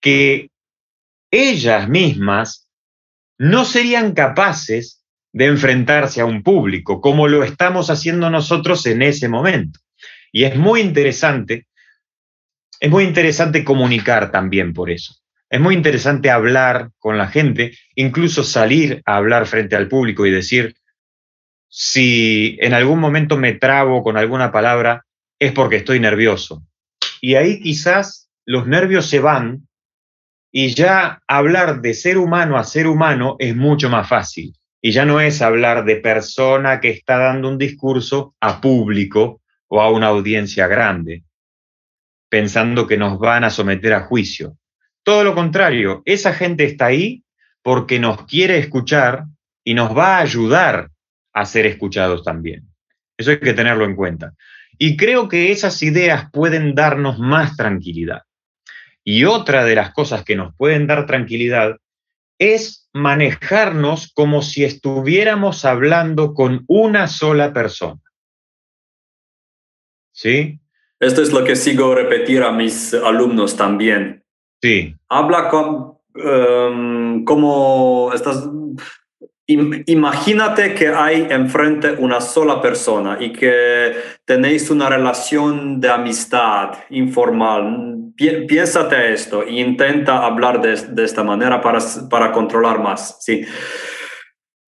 que 0.00 0.50
ellas 1.30 1.88
mismas 1.88 2.69
no 3.40 3.64
serían 3.64 4.12
capaces 4.12 5.02
de 5.32 5.46
enfrentarse 5.46 6.20
a 6.20 6.26
un 6.26 6.42
público 6.42 7.00
como 7.00 7.26
lo 7.26 7.42
estamos 7.42 7.88
haciendo 7.88 8.28
nosotros 8.28 8.84
en 8.84 9.00
ese 9.00 9.28
momento. 9.28 9.80
Y 10.30 10.44
es 10.44 10.56
muy 10.56 10.80
interesante 10.80 11.66
es 12.80 12.90
muy 12.90 13.04
interesante 13.04 13.62
comunicar 13.62 14.30
también 14.30 14.72
por 14.72 14.90
eso. 14.90 15.14
Es 15.50 15.60
muy 15.60 15.74
interesante 15.74 16.30
hablar 16.30 16.90
con 16.98 17.18
la 17.18 17.28
gente, 17.28 17.76
incluso 17.94 18.42
salir 18.42 19.02
a 19.04 19.16
hablar 19.16 19.46
frente 19.46 19.76
al 19.76 19.88
público 19.88 20.24
y 20.24 20.30
decir, 20.30 20.74
si 21.68 22.56
en 22.60 22.72
algún 22.72 22.98
momento 22.98 23.36
me 23.36 23.52
trabo 23.52 24.02
con 24.02 24.16
alguna 24.16 24.50
palabra, 24.50 25.04
es 25.38 25.52
porque 25.52 25.76
estoy 25.76 26.00
nervioso. 26.00 26.62
Y 27.20 27.34
ahí 27.34 27.60
quizás 27.60 28.30
los 28.46 28.66
nervios 28.66 29.06
se 29.06 29.20
van 29.20 29.68
y 30.52 30.74
ya 30.74 31.22
hablar 31.28 31.80
de 31.80 31.94
ser 31.94 32.18
humano 32.18 32.56
a 32.56 32.64
ser 32.64 32.86
humano 32.86 33.36
es 33.38 33.54
mucho 33.54 33.88
más 33.88 34.08
fácil. 34.08 34.54
Y 34.82 34.92
ya 34.92 35.04
no 35.04 35.20
es 35.20 35.42
hablar 35.42 35.84
de 35.84 35.96
persona 35.96 36.80
que 36.80 36.90
está 36.90 37.18
dando 37.18 37.48
un 37.48 37.58
discurso 37.58 38.34
a 38.40 38.60
público 38.60 39.42
o 39.68 39.80
a 39.80 39.90
una 39.90 40.08
audiencia 40.08 40.66
grande 40.66 41.24
pensando 42.30 42.86
que 42.86 42.96
nos 42.96 43.18
van 43.18 43.44
a 43.44 43.50
someter 43.50 43.92
a 43.92 44.02
juicio. 44.02 44.56
Todo 45.02 45.24
lo 45.24 45.34
contrario, 45.34 46.02
esa 46.06 46.32
gente 46.32 46.64
está 46.64 46.86
ahí 46.86 47.24
porque 47.62 47.98
nos 47.98 48.24
quiere 48.24 48.58
escuchar 48.58 49.24
y 49.64 49.74
nos 49.74 49.96
va 49.96 50.16
a 50.16 50.20
ayudar 50.20 50.90
a 51.32 51.44
ser 51.44 51.66
escuchados 51.66 52.24
también. 52.24 52.68
Eso 53.18 53.32
hay 53.32 53.40
que 53.40 53.52
tenerlo 53.52 53.84
en 53.84 53.96
cuenta. 53.96 54.32
Y 54.78 54.96
creo 54.96 55.28
que 55.28 55.50
esas 55.50 55.82
ideas 55.82 56.30
pueden 56.32 56.74
darnos 56.74 57.18
más 57.18 57.56
tranquilidad. 57.56 58.22
Y 59.04 59.24
otra 59.24 59.64
de 59.64 59.74
las 59.74 59.92
cosas 59.92 60.24
que 60.24 60.36
nos 60.36 60.54
pueden 60.56 60.86
dar 60.86 61.06
tranquilidad 61.06 61.76
es 62.38 62.88
manejarnos 62.92 64.12
como 64.14 64.42
si 64.42 64.64
estuviéramos 64.64 65.64
hablando 65.64 66.34
con 66.34 66.64
una 66.66 67.06
sola 67.06 67.52
persona. 67.52 68.00
¿Sí? 70.12 70.60
Esto 70.98 71.22
es 71.22 71.32
lo 71.32 71.44
que 71.44 71.56
sigo 71.56 71.94
repetir 71.94 72.42
a 72.42 72.52
mis 72.52 72.92
alumnos 72.94 73.56
también. 73.56 74.24
Sí. 74.60 74.94
Habla 75.08 75.48
con, 75.48 75.98
um, 76.14 77.24
como 77.24 78.12
estás... 78.14 78.46
Imagínate 79.86 80.74
que 80.74 80.88
hay 80.88 81.26
enfrente 81.30 81.92
una 81.98 82.20
sola 82.20 82.60
persona 82.60 83.16
y 83.18 83.32
que 83.32 83.94
tenéis 84.24 84.70
una 84.70 84.88
relación 84.88 85.80
de 85.80 85.90
amistad 85.90 86.74
informal. 86.90 87.96
Piénsate 88.16 89.12
esto 89.12 89.42
e 89.42 89.60
intenta 89.60 90.24
hablar 90.24 90.60
de, 90.60 90.76
de 90.76 91.04
esta 91.04 91.24
manera 91.24 91.60
para, 91.60 91.78
para 92.08 92.30
controlar 92.30 92.80
más. 92.80 93.16
Sí. 93.20 93.44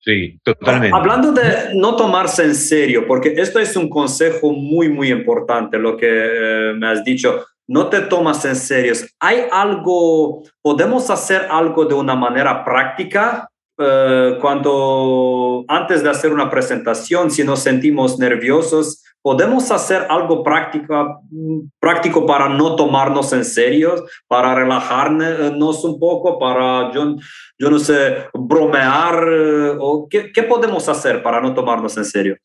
Sí, 0.03 0.39
totalmente. 0.43 0.97
Hablando 0.97 1.31
de 1.31 1.75
no 1.75 1.95
tomarse 1.95 2.43
en 2.43 2.55
serio, 2.55 3.05
porque 3.05 3.35
esto 3.37 3.59
es 3.59 3.75
un 3.75 3.87
consejo 3.87 4.51
muy, 4.51 4.89
muy 4.89 5.11
importante, 5.11 5.77
lo 5.77 5.95
que 5.95 6.07
eh, 6.09 6.73
me 6.73 6.87
has 6.87 7.03
dicho, 7.03 7.45
no 7.67 7.87
te 7.87 8.01
tomas 8.01 8.43
en 8.45 8.55
serio. 8.55 8.93
¿Hay 9.19 9.43
algo, 9.51 10.41
podemos 10.59 11.11
hacer 11.11 11.47
algo 11.51 11.85
de 11.85 11.93
una 11.93 12.15
manera 12.15 12.65
práctica 12.65 13.47
eh, 13.81 14.37
cuando 14.39 15.65
antes 15.67 16.03
de 16.03 16.09
hacer 16.09 16.31
una 16.31 16.49
presentación, 16.49 17.31
si 17.31 17.43
nos 17.43 17.59
sentimos 17.59 18.19
nerviosos, 18.19 19.03
podemos 19.21 19.69
hacer 19.71 20.07
algo 20.09 20.43
práctico, 20.43 21.21
práctico 21.79 22.25
para 22.25 22.49
no 22.49 22.75
tomarnos 22.75 23.33
en 23.33 23.45
serio, 23.45 24.05
para 24.27 24.55
relajarnos 24.55 25.83
un 25.83 25.99
poco, 25.99 26.39
para, 26.39 26.91
yo, 26.93 27.15
yo 27.57 27.69
no 27.69 27.79
sé, 27.79 28.25
bromear, 28.33 29.23
o 29.79 30.07
qué, 30.09 30.31
qué, 30.31 30.43
podemos 30.43 30.89
hacer 30.89 31.21
para 31.21 31.39
no 31.41 31.53
tomarnos 31.53 31.95
en 31.97 32.05
serio. 32.05 32.37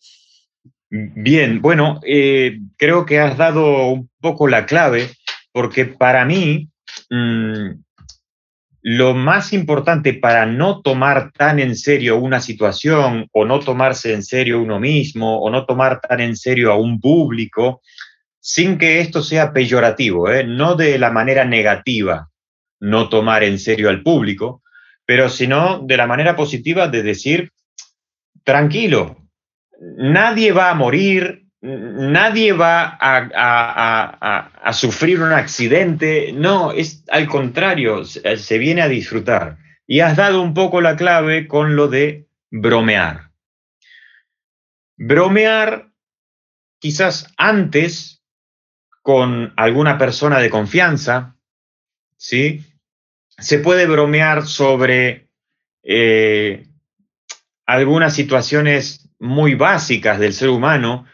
Bien, 0.91 1.61
bueno, 1.61 2.01
eh, 2.07 2.59
creo 2.77 3.07
que 3.07 3.19
has 3.19 3.37
dado 3.37 3.89
un 3.89 4.09
poco 4.21 4.47
la 4.47 4.67
clave, 4.67 5.11
porque 5.53 5.85
para 5.87 6.25
mí 6.25 6.69
mmm, 7.11 7.71
lo 8.89 9.15
más 9.15 9.53
importante 9.53 10.15
para 10.15 10.47
no 10.47 10.81
tomar 10.81 11.33
tan 11.33 11.59
en 11.59 11.75
serio 11.75 12.19
una 12.19 12.41
situación 12.41 13.29
o 13.33 13.45
no 13.45 13.59
tomarse 13.59 14.15
en 14.15 14.23
serio 14.23 14.63
uno 14.63 14.79
mismo 14.79 15.41
o 15.41 15.51
no 15.51 15.67
tomar 15.67 16.01
tan 16.01 16.21
en 16.21 16.37
serio 16.37 16.71
a 16.71 16.77
un 16.77 17.01
público, 17.01 17.83
sin 18.39 18.79
que 18.79 19.01
esto 19.01 19.25
sea 19.25 19.53
peyorativo, 19.53 20.31
¿eh? 20.31 20.45
no 20.45 20.77
de 20.77 21.01
la 21.01 21.11
manera 21.11 21.45
negativa, 21.45 22.29
no 22.79 23.09
tomar 23.09 23.43
en 23.43 23.59
serio 23.59 23.89
al 23.89 24.05
público, 24.05 24.63
pero 25.05 25.31
sino 25.31 25.81
de 25.81 25.97
la 25.97 26.07
manera 26.07 26.37
positiva 26.37 26.87
de 26.87 27.03
decir, 27.03 27.51
tranquilo, 28.45 29.17
nadie 29.97 30.53
va 30.53 30.71
a 30.71 30.75
morir, 30.75 31.46
nadie 31.61 32.53
va 32.53 32.99
a, 33.01 34.73
sufrir 34.73 35.21
un 35.21 35.33
accidente, 35.33 36.33
no, 36.33 36.73
es 36.73 37.05
al 37.09 37.27
contrario, 37.27 38.05
se 38.05 38.59
viene 38.59 38.83
a 38.83 38.89
disfrutar. 38.89 39.59
Y 39.87 40.01
has 40.01 40.17
dado 40.17 40.43
un 40.43 40.53
poco 40.53 40.81
la 40.81 40.97
clave 40.97 41.47
con 41.47 41.77
lo 41.77 41.89
de 41.89 42.27
bromear. 42.51 43.31
Bromear 44.97 45.91
quizás 46.79 47.33
antes 47.37 48.23
con 49.03 49.53
alguna 49.57 49.99
persona 49.99 50.41
de 50.41 50.51
confianza, 50.51 51.37
¿sí? 52.17 52.65
Se 53.39 53.59
puede 53.59 53.87
bromear 53.87 54.47
sobre 54.47 55.29
eh, 55.83 56.67
algunas 57.67 58.15
situaciones 58.15 59.09
muy 59.19 59.55
básicas 59.55 60.19
del 60.19 60.33
ser 60.33 60.49
humano, 60.49 61.07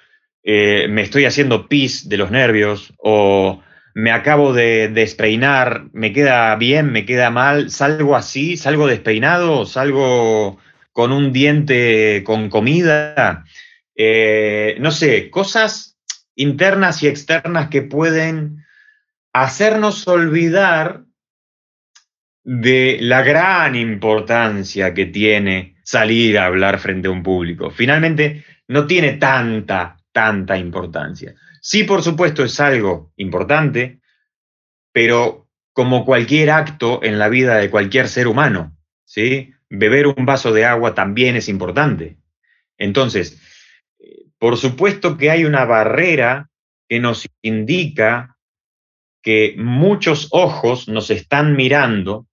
eh, 0.43 0.87
me 0.89 1.03
estoy 1.03 1.25
haciendo 1.25 1.69
pis 1.69 2.09
de 2.09 2.17
los 2.17 2.31
nervios 2.31 2.93
o 2.99 3.63
me 3.95 4.11
acabo 4.11 4.53
de 4.53 4.89
despeinar, 4.89 5.89
me 5.93 6.13
queda 6.13 6.57
bien, 6.57 6.93
me 6.93 7.05
queda 7.05 7.31
mal, 7.31 7.71
salgo 7.71 8.17
así, 8.17 8.57
salgo 8.57 8.87
despeinado, 8.87 9.67
salgo 9.67 10.59
con 10.93 11.13
un 11.13 11.33
diente 11.33 12.23
con 12.25 12.49
comida, 12.49 13.45
eh, 13.95 14.77
no 14.81 14.91
sé, 14.91 15.31
cosas 15.31 15.99
internas 16.35 17.03
y 17.03 17.09
externas 17.09 17.69
que 17.69 17.83
pueden 17.83 18.65
hacernos 19.33 20.07
olvidar 20.09 21.05
de 22.45 22.99
la 23.01 23.23
gran 23.23 23.75
importancia 23.75 24.95
que 24.95 25.07
tiene 25.07 25.77
salir 25.85 26.39
a 26.39 26.47
hablar 26.47 26.79
frente 26.79 27.09
a 27.09 27.11
un 27.11 27.23
público. 27.23 27.71
Finalmente, 27.71 28.45
no 28.69 28.87
tiene 28.87 29.13
tanta, 29.15 29.97
tanta 30.13 30.59
importancia. 30.59 31.35
Sí, 31.61 31.85
por 31.85 32.03
supuesto, 32.03 32.45
es 32.45 32.59
algo 32.61 33.13
importante, 33.17 34.01
pero 34.93 35.49
como 35.73 36.05
cualquier 36.05 36.51
acto 36.51 37.01
en 37.03 37.19
la 37.19 37.29
vida 37.29 37.57
de 37.57 37.71
cualquier 37.71 38.09
ser 38.09 38.29
humano, 38.29 38.77
¿sí? 39.05 39.53
Beber 39.71 40.07
un 40.07 40.27
vaso 40.27 40.53
de 40.53 40.67
agua 40.67 40.95
también 40.95 41.37
es 41.37 41.49
importante. 41.49 42.19
Entonces, 42.77 43.41
por 44.39 44.57
supuesto 44.57 45.17
que 45.17 45.31
hay 45.31 45.45
una 45.45 45.65
barrera 45.65 46.51
que 46.89 47.01
nos 47.01 47.27
indica 47.41 48.37
que 49.23 49.55
muchos 49.57 50.29
ojos 50.33 50.89
nos 50.89 51.11
están 51.11 51.57
mirando, 51.57 52.27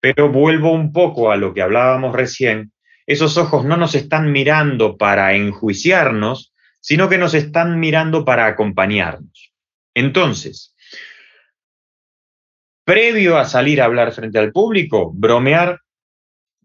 pero 0.00 0.30
vuelvo 0.30 0.72
un 0.72 0.92
poco 0.92 1.32
a 1.32 1.36
lo 1.36 1.52
que 1.52 1.60
hablábamos 1.60 2.14
recién, 2.14 2.72
esos 3.06 3.36
ojos 3.36 3.64
no 3.64 3.76
nos 3.76 3.96
están 3.96 4.30
mirando 4.30 4.96
para 4.96 5.34
enjuiciarnos, 5.34 6.54
sino 6.80 7.08
que 7.08 7.18
nos 7.18 7.34
están 7.34 7.78
mirando 7.78 8.24
para 8.24 8.46
acompañarnos. 8.46 9.52
Entonces, 9.94 10.74
previo 12.84 13.38
a 13.38 13.44
salir 13.44 13.80
a 13.80 13.84
hablar 13.84 14.12
frente 14.12 14.38
al 14.38 14.52
público, 14.52 15.12
bromear 15.14 15.80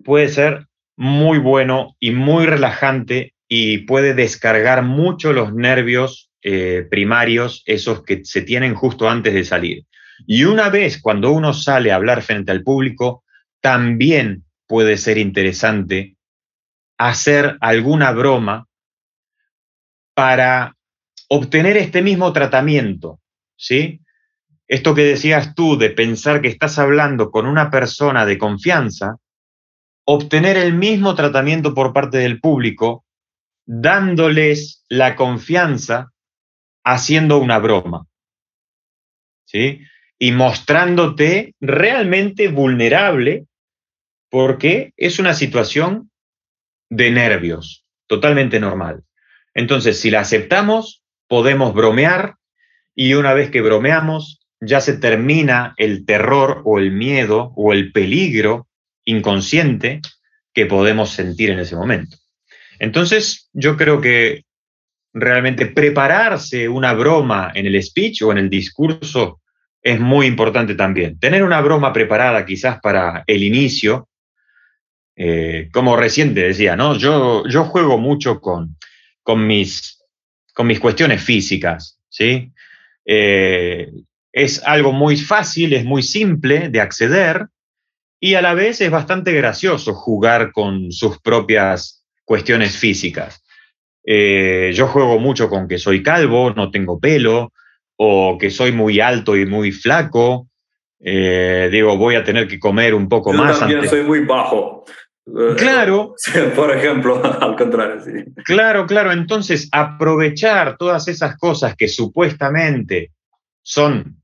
puede 0.03 0.29
ser 0.29 0.67
muy 0.95 1.37
bueno 1.37 1.95
y 1.99 2.11
muy 2.11 2.45
relajante 2.45 3.33
y 3.47 3.79
puede 3.79 4.13
descargar 4.13 4.83
mucho 4.83 5.33
los 5.33 5.53
nervios 5.53 6.31
eh, 6.41 6.87
primarios, 6.89 7.63
esos 7.65 8.03
que 8.03 8.23
se 8.23 8.41
tienen 8.41 8.75
justo 8.75 9.09
antes 9.09 9.33
de 9.33 9.43
salir. 9.43 9.85
Y 10.25 10.45
una 10.45 10.69
vez 10.69 11.01
cuando 11.01 11.31
uno 11.31 11.53
sale 11.53 11.91
a 11.91 11.95
hablar 11.95 12.21
frente 12.21 12.51
al 12.51 12.63
público, 12.63 13.23
también 13.61 14.45
puede 14.67 14.97
ser 14.97 15.17
interesante 15.17 16.15
hacer 16.97 17.57
alguna 17.59 18.11
broma 18.11 18.67
para 20.15 20.75
obtener 21.27 21.77
este 21.77 22.01
mismo 22.01 22.33
tratamiento, 22.33 23.19
¿sí? 23.55 24.01
Esto 24.67 24.95
que 24.95 25.03
decías 25.03 25.53
tú 25.53 25.77
de 25.77 25.91
pensar 25.91 26.41
que 26.41 26.47
estás 26.47 26.79
hablando 26.79 27.29
con 27.29 27.45
una 27.45 27.69
persona 27.69 28.25
de 28.25 28.39
confianza, 28.39 29.17
obtener 30.05 30.57
el 30.57 30.73
mismo 30.73 31.13
tratamiento 31.13 31.73
por 31.75 31.93
parte 31.93 32.17
del 32.17 32.39
público, 32.39 33.05
dándoles 33.65 34.83
la 34.89 35.15
confianza 35.15 36.11
haciendo 36.83 37.37
una 37.39 37.59
broma, 37.59 38.05
¿sí? 39.45 39.81
Y 40.17 40.31
mostrándote 40.31 41.53
realmente 41.59 42.47
vulnerable 42.47 43.45
porque 44.29 44.93
es 44.95 45.19
una 45.19 45.33
situación 45.33 46.11
de 46.89 47.11
nervios, 47.11 47.85
totalmente 48.07 48.59
normal. 48.59 49.03
Entonces, 49.55 49.99
si 49.99 50.11
la 50.11 50.19
aceptamos, 50.19 51.01
podemos 51.27 51.73
bromear 51.73 52.35
y 52.93 53.13
una 53.13 53.33
vez 53.33 53.49
que 53.49 53.61
bromeamos, 53.61 54.39
ya 54.59 54.81
se 54.81 54.97
termina 54.97 55.73
el 55.77 56.05
terror 56.05 56.61
o 56.65 56.77
el 56.77 56.91
miedo 56.91 57.53
o 57.55 57.73
el 57.73 57.91
peligro 57.91 58.67
inconsciente 59.05 60.01
que 60.53 60.65
podemos 60.65 61.11
sentir 61.11 61.49
en 61.49 61.59
ese 61.59 61.75
momento. 61.75 62.17
Entonces, 62.79 63.49
yo 63.53 63.77
creo 63.77 64.01
que 64.01 64.43
realmente 65.13 65.65
prepararse 65.65 66.67
una 66.67 66.93
broma 66.93 67.51
en 67.55 67.65
el 67.65 67.81
speech 67.81 68.21
o 68.23 68.31
en 68.31 68.37
el 68.37 68.49
discurso 68.49 69.41
es 69.81 69.99
muy 69.99 70.25
importante 70.25 70.75
también. 70.75 71.19
Tener 71.19 71.43
una 71.43 71.61
broma 71.61 71.93
preparada 71.93 72.45
quizás 72.45 72.79
para 72.81 73.23
el 73.27 73.43
inicio, 73.43 74.09
eh, 75.15 75.69
como 75.71 75.95
recién 75.95 76.33
decía, 76.33 76.75
¿no? 76.75 76.97
Yo, 76.97 77.47
yo 77.47 77.65
juego 77.65 77.97
mucho 77.97 78.41
con, 78.41 78.75
con 79.25 79.47
mis, 79.47 79.99
con 80.53 80.67
mis 80.67 80.79
cuestiones 80.79 81.23
físicas, 81.23 81.99
¿sí? 82.07 82.53
Eh, 83.05 83.91
es 84.31 84.63
algo 84.63 84.91
muy 84.91 85.17
fácil, 85.17 85.73
es 85.73 85.83
muy 85.83 86.03
simple 86.03 86.69
de 86.69 86.79
acceder 86.79 87.47
y 88.19 88.35
a 88.35 88.43
la 88.43 88.53
vez 88.53 88.81
es 88.81 88.91
bastante 88.91 89.31
gracioso 89.33 89.95
jugar 89.95 90.51
con 90.51 90.91
sus 90.91 91.19
propias 91.19 92.05
cuestiones 92.23 92.77
físicas. 92.77 93.43
Eh, 94.03 94.71
yo 94.75 94.85
juego 94.87 95.17
mucho 95.17 95.49
con 95.49 95.67
que 95.67 95.79
soy 95.79 96.03
calvo, 96.03 96.51
no 96.51 96.69
tengo 96.69 96.99
pelo, 96.99 97.51
o 97.95 98.37
que 98.37 98.51
soy 98.51 98.71
muy 98.71 98.99
alto 98.99 99.35
y 99.35 99.47
muy 99.47 99.71
flaco. 99.71 100.49
Eh, 100.99 101.67
digo, 101.71 101.97
voy 101.97 102.13
a 102.13 102.23
tener 102.23 102.47
que 102.47 102.59
comer 102.59 102.93
un 102.93 103.09
poco 103.09 103.31
yo 103.31 103.39
más. 103.39 103.59
También 103.59 103.89
soy 103.89 104.03
muy 104.03 104.19
bajo. 104.19 104.85
Claro. 105.57 106.15
Por 106.55 106.75
ejemplo, 106.75 107.21
al 107.41 107.55
contrario, 107.55 108.01
sí. 108.01 108.11
Claro, 108.43 108.85
claro. 108.85 109.11
Entonces, 109.11 109.67
aprovechar 109.71 110.77
todas 110.77 111.07
esas 111.07 111.37
cosas 111.37 111.75
que 111.75 111.87
supuestamente 111.87 113.11
son 113.63 114.21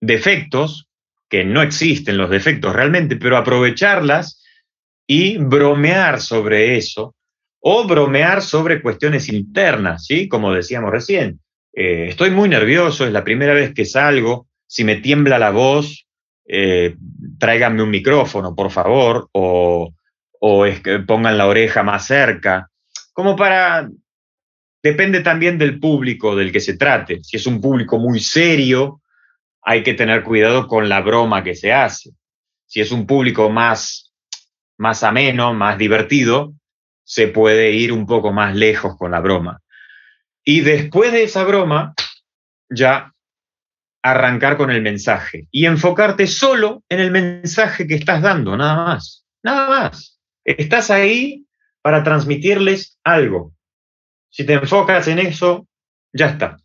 defectos, 0.00 0.88
que 1.28 1.44
no 1.44 1.62
existen 1.62 2.16
los 2.16 2.30
defectos 2.30 2.74
realmente, 2.74 3.16
pero 3.16 3.36
aprovecharlas 3.36 4.42
y 5.06 5.38
bromear 5.38 6.20
sobre 6.20 6.76
eso, 6.76 7.14
o 7.60 7.86
bromear 7.86 8.42
sobre 8.42 8.80
cuestiones 8.80 9.28
internas, 9.28 10.06
¿sí? 10.06 10.28
Como 10.28 10.52
decíamos 10.52 10.92
recién. 10.92 11.40
Eh, 11.72 12.06
estoy 12.10 12.30
muy 12.30 12.48
nervioso, 12.48 13.04
es 13.04 13.12
la 13.12 13.24
primera 13.24 13.54
vez 13.54 13.74
que 13.74 13.84
salgo, 13.84 14.46
si 14.66 14.84
me 14.84 14.96
tiembla 14.96 15.38
la 15.38 15.50
voz, 15.50 16.06
eh, 16.46 16.94
tráiganme 17.38 17.82
un 17.82 17.90
micrófono, 17.90 18.54
por 18.54 18.70
favor, 18.70 19.28
o 19.32 19.92
o 20.40 20.66
es 20.66 20.80
que 20.80 20.98
pongan 21.00 21.38
la 21.38 21.46
oreja 21.46 21.82
más 21.82 22.06
cerca, 22.06 22.70
como 23.12 23.36
para... 23.36 23.88
Depende 24.82 25.20
también 25.20 25.58
del 25.58 25.80
público 25.80 26.36
del 26.36 26.52
que 26.52 26.60
se 26.60 26.76
trate. 26.76 27.20
Si 27.24 27.36
es 27.36 27.46
un 27.46 27.60
público 27.60 27.98
muy 27.98 28.20
serio, 28.20 29.00
hay 29.62 29.82
que 29.82 29.94
tener 29.94 30.22
cuidado 30.22 30.68
con 30.68 30.88
la 30.88 31.00
broma 31.00 31.42
que 31.42 31.56
se 31.56 31.72
hace. 31.72 32.10
Si 32.66 32.80
es 32.80 32.92
un 32.92 33.04
público 33.04 33.50
más, 33.50 34.12
más 34.78 35.02
ameno, 35.02 35.54
más 35.54 35.76
divertido, 35.76 36.54
se 37.02 37.26
puede 37.26 37.72
ir 37.72 37.92
un 37.92 38.06
poco 38.06 38.32
más 38.32 38.54
lejos 38.54 38.96
con 38.96 39.10
la 39.10 39.20
broma. 39.20 39.60
Y 40.44 40.60
después 40.60 41.10
de 41.10 41.24
esa 41.24 41.42
broma, 41.42 41.94
ya 42.68 43.12
arrancar 44.02 44.56
con 44.56 44.70
el 44.70 44.82
mensaje 44.82 45.48
y 45.50 45.66
enfocarte 45.66 46.28
solo 46.28 46.84
en 46.88 47.00
el 47.00 47.10
mensaje 47.10 47.88
que 47.88 47.96
estás 47.96 48.22
dando, 48.22 48.56
nada 48.56 48.84
más, 48.84 49.26
nada 49.42 49.68
más. 49.68 50.15
Estás 50.46 50.90
ahí 50.90 51.44
para 51.82 52.04
transmitirles 52.04 52.98
algo. 53.02 53.52
Si 54.30 54.46
te 54.46 54.54
enfocas 54.54 55.08
en 55.08 55.18
eso, 55.18 55.66
ya 56.12 56.26
está. 56.26 56.56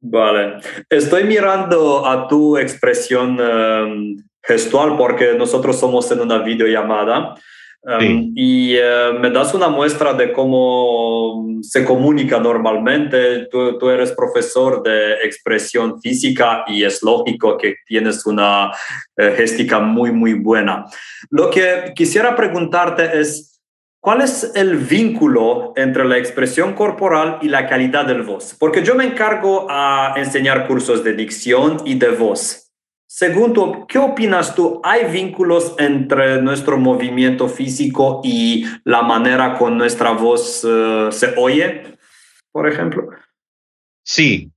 Vale. 0.00 0.60
Estoy 0.88 1.24
mirando 1.24 2.06
a 2.06 2.28
tu 2.28 2.58
expresión 2.58 3.38
em, 3.40 4.16
gestual 4.42 4.96
porque 4.96 5.34
nosotros 5.34 5.78
somos 5.78 6.10
en 6.10 6.20
una 6.20 6.38
videollamada. 6.38 7.36
Um, 7.82 8.32
y 8.36 8.76
uh, 8.76 9.18
me 9.18 9.30
das 9.30 9.54
una 9.54 9.68
muestra 9.68 10.12
de 10.12 10.34
cómo 10.34 11.58
se 11.62 11.82
comunica 11.82 12.38
normalmente. 12.38 13.46
Tú, 13.50 13.78
tú, 13.78 13.88
eres 13.88 14.12
profesor 14.12 14.82
de 14.82 15.14
expresión 15.24 15.98
física 16.00 16.64
y 16.66 16.84
es 16.84 17.02
lógico 17.02 17.56
que 17.56 17.76
tienes 17.86 18.26
una 18.26 18.68
uh, 18.68 18.72
géstica 19.34 19.80
muy, 19.80 20.12
muy 20.12 20.34
buena. 20.34 20.84
Lo 21.30 21.48
que 21.48 21.92
quisiera 21.96 22.36
preguntarte 22.36 23.18
es, 23.18 23.62
¿cuál 23.98 24.20
es 24.20 24.52
el 24.54 24.76
vínculo 24.76 25.72
entre 25.74 26.04
la 26.04 26.18
expresión 26.18 26.74
corporal 26.74 27.38
y 27.40 27.48
la 27.48 27.66
calidad 27.66 28.04
del 28.04 28.24
voz? 28.24 28.54
Porque 28.58 28.84
yo 28.84 28.94
me 28.94 29.04
encargo 29.04 29.66
a 29.70 30.12
enseñar 30.18 30.66
cursos 30.66 31.02
de 31.02 31.14
dicción 31.14 31.78
y 31.86 31.94
de 31.94 32.10
voz. 32.10 32.69
Según 33.12 33.52
tú, 33.52 33.86
¿qué 33.88 33.98
opinas 33.98 34.54
tú? 34.54 34.80
¿Hay 34.84 35.10
vínculos 35.10 35.74
entre 35.78 36.40
nuestro 36.40 36.78
movimiento 36.78 37.48
físico 37.48 38.20
y 38.22 38.64
la 38.84 39.02
manera 39.02 39.58
con 39.58 39.76
nuestra 39.76 40.12
voz 40.12 40.62
uh, 40.62 41.10
se 41.10 41.34
oye, 41.36 41.98
por 42.52 42.68
ejemplo? 42.68 43.08
Sí, 44.04 44.52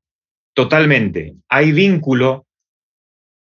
totalmente. 0.54 1.34
Hay 1.50 1.72
vínculo 1.72 2.46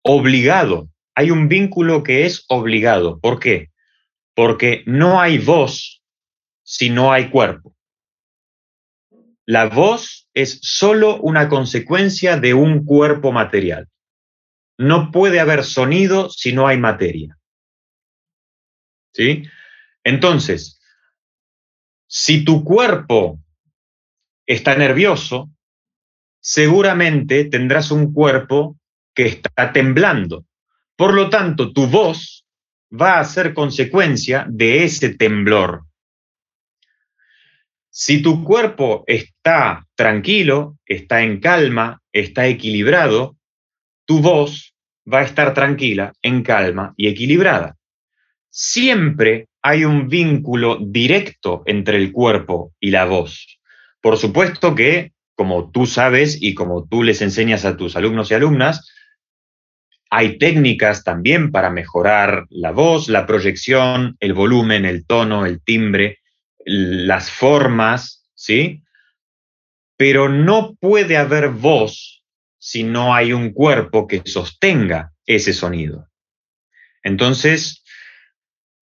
obligado. 0.04 0.90
Hay 1.16 1.32
un 1.32 1.48
vínculo 1.48 2.04
que 2.04 2.26
es 2.26 2.44
obligado. 2.50 3.20
¿Por 3.20 3.40
qué? 3.40 3.70
porque 4.38 4.84
no 4.86 5.20
hay 5.20 5.40
voz 5.40 6.04
si 6.62 6.92
no 6.92 7.12
hay 7.12 7.32
cuerpo. 7.32 7.76
La 9.48 9.66
voz 9.66 10.30
es 10.36 10.60
solo 10.62 11.20
una 11.22 11.50
consecuencia 11.50 12.38
de 12.38 12.54
un 12.54 12.86
cuerpo 12.86 13.32
material. 13.32 13.88
No 14.78 15.12
puede 15.12 15.40
haber 15.40 15.64
sonido 15.64 16.30
si 16.30 16.54
no 16.54 16.68
hay 16.68 16.78
materia. 16.78 17.38
¿Sí? 19.14 19.44
Entonces, 20.04 20.80
si 22.08 22.46
tu 22.46 22.64
cuerpo 22.64 23.40
está 24.46 24.76
nervioso, 24.76 25.50
seguramente 26.40 27.46
tendrás 27.46 27.92
un 27.92 28.14
cuerpo 28.14 28.78
que 29.14 29.26
está 29.26 29.74
temblando. 29.74 30.46
Por 30.96 31.14
lo 31.14 31.30
tanto, 31.30 31.74
tu 31.74 31.88
voz 31.88 32.46
va 32.90 33.20
a 33.20 33.26
ser 33.26 33.54
consecuencia 33.54 34.46
de 34.48 34.84
ese 34.84 35.16
temblor. 35.16 35.86
Si 37.90 38.22
tu 38.22 38.44
cuerpo 38.44 39.04
está 39.08 39.88
tranquilo, 39.96 40.78
está 40.86 41.24
en 41.24 41.40
calma, 41.40 42.02
está 42.12 42.48
equilibrado, 42.48 43.37
tu 44.08 44.22
voz 44.22 44.74
va 45.12 45.20
a 45.20 45.24
estar 45.24 45.54
tranquila, 45.54 46.14
en 46.22 46.42
calma 46.42 46.94
y 46.98 47.08
equilibrada. 47.08 47.78
Siempre 48.50 49.50
hay 49.62 49.86
un 49.86 50.08
vínculo 50.08 50.80
directo 50.82 51.62
entre 51.66 51.98
el 51.98 52.12
cuerpo 52.12 52.74
y 52.80 52.90
la 52.90 53.06
voz. 53.06 53.60
Por 54.02 54.18
supuesto 54.18 54.74
que, 54.74 55.14
como 55.36 55.70
tú 55.72 55.86
sabes 55.86 56.42
y 56.42 56.56
como 56.56 56.88
tú 56.88 57.04
les 57.04 57.22
enseñas 57.22 57.66
a 57.66 57.78
tus 57.78 57.96
alumnos 57.96 58.32
y 58.32 58.34
alumnas, 58.34 58.90
hay 60.10 60.38
técnicas 60.38 61.04
también 61.04 61.52
para 61.52 61.70
mejorar 61.70 62.46
la 62.50 62.72
voz, 62.72 63.10
la 63.10 63.26
proyección, 63.26 64.16
el 64.22 64.34
volumen, 64.34 64.86
el 64.86 65.06
tono, 65.06 65.46
el 65.46 65.62
timbre, 65.62 66.20
las 66.66 67.30
formas, 67.30 68.26
¿sí? 68.34 68.84
Pero 69.98 70.30
no 70.30 70.76
puede 70.80 71.18
haber 71.18 71.50
voz 71.50 72.17
si 72.68 72.84
no 72.84 73.16
hay 73.16 73.32
un 73.32 73.54
cuerpo 73.54 74.08
que 74.08 74.24
sostenga 74.26 75.14
ese 75.26 75.54
sonido. 75.54 76.10
Entonces, 77.02 77.82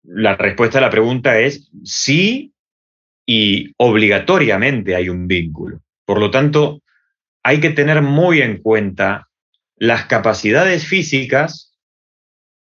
la 0.02 0.36
respuesta 0.36 0.78
a 0.78 0.80
la 0.80 0.88
pregunta 0.88 1.38
es 1.38 1.70
sí 1.84 2.54
y 3.26 3.74
obligatoriamente 3.76 4.96
hay 4.96 5.10
un 5.10 5.26
vínculo. 5.26 5.82
Por 6.06 6.18
lo 6.18 6.30
tanto, 6.30 6.82
hay 7.42 7.60
que 7.60 7.68
tener 7.68 8.00
muy 8.00 8.40
en 8.40 8.62
cuenta 8.62 9.28
las 9.76 10.06
capacidades 10.06 10.86
físicas 10.86 11.76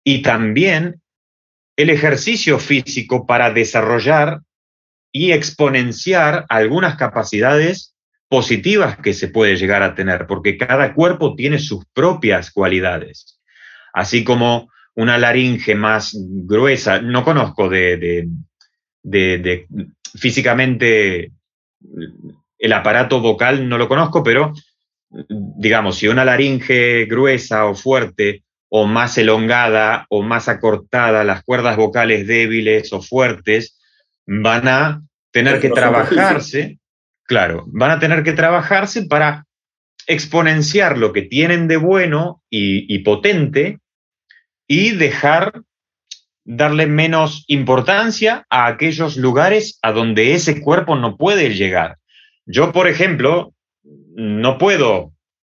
y 0.05 0.23
también 0.23 1.03
el 1.77 1.91
ejercicio 1.91 2.61
físico 2.61 3.27
para 3.27 3.51
desarrollar 3.51 4.43
y 5.11 5.33
exponenciar 5.33 6.47
algunas 6.49 6.95
capacidades 6.95 7.97
positivas 8.29 8.99
que 8.99 9.15
se 9.15 9.29
puede 9.29 9.57
llegar 9.57 9.83
a 9.83 9.95
tener, 9.95 10.27
porque 10.27 10.57
cada 10.57 10.95
cuerpo 10.95 11.35
tiene 11.35 11.59
sus 11.59 11.85
propias 11.93 12.51
cualidades. 12.51 13.41
Así 13.93 14.25
como 14.25 14.69
una 14.95 15.19
laringe 15.19 15.75
más 15.75 16.17
gruesa, 16.19 17.01
no 17.01 17.25
conozco 17.25 17.69
de, 17.69 18.29
de 19.03 19.67
físicamente 20.15 21.33
el 22.59 22.73
aparato 22.73 23.21
vocal 23.21 23.69
no 23.69 23.79
lo 23.79 23.89
conozco, 23.89 24.23
pero 24.23 24.53
digamos, 25.11 25.99
si 25.99 26.09
una 26.09 26.25
laringe 26.25 27.07
gruesa 27.07 27.67
o 27.67 27.75
fuerte 27.75 28.45
o 28.69 28.87
más 28.87 29.17
elongada 29.17 30.07
o 30.11 30.23
más 30.23 30.49
acortada, 30.49 31.25
las 31.25 31.43
cuerdas 31.43 31.77
vocales 31.77 32.27
débiles 32.27 32.93
o 32.93 33.01
fuertes, 33.01 33.79
van 34.27 34.69
a 34.69 35.03
tener 35.31 35.61
que 35.61 35.71
trabajarse, 35.71 36.79
claro, 37.29 37.65
van 37.69 37.93
a 37.93 38.01
tener 38.01 38.25
que 38.25 38.33
trabajarse 38.33 39.05
para 39.05 39.47
exponenciar 40.09 40.97
lo 40.97 41.13
que 41.13 41.23
tienen 41.23 41.69
de 41.69 41.77
bueno 41.77 42.43
y, 42.51 42.99
potente 43.01 43.79
y 44.67 44.93
dejar 44.93 45.63
darle 46.45 46.87
menos 46.87 47.45
importancia 47.47 48.47
a 48.49 48.67
aquellos 48.67 49.19
lugares 49.19 49.79
a 49.83 49.93
donde 49.93 50.33
ese 50.33 50.63
cuerpo 50.63 50.97
no 50.97 51.19
puede 51.19 51.55
llegar. 51.55 51.99
Yo, 52.47 52.73
por 52.73 52.89
ejemplo, 52.89 53.53
no 53.83 54.57
puedo 54.57 55.13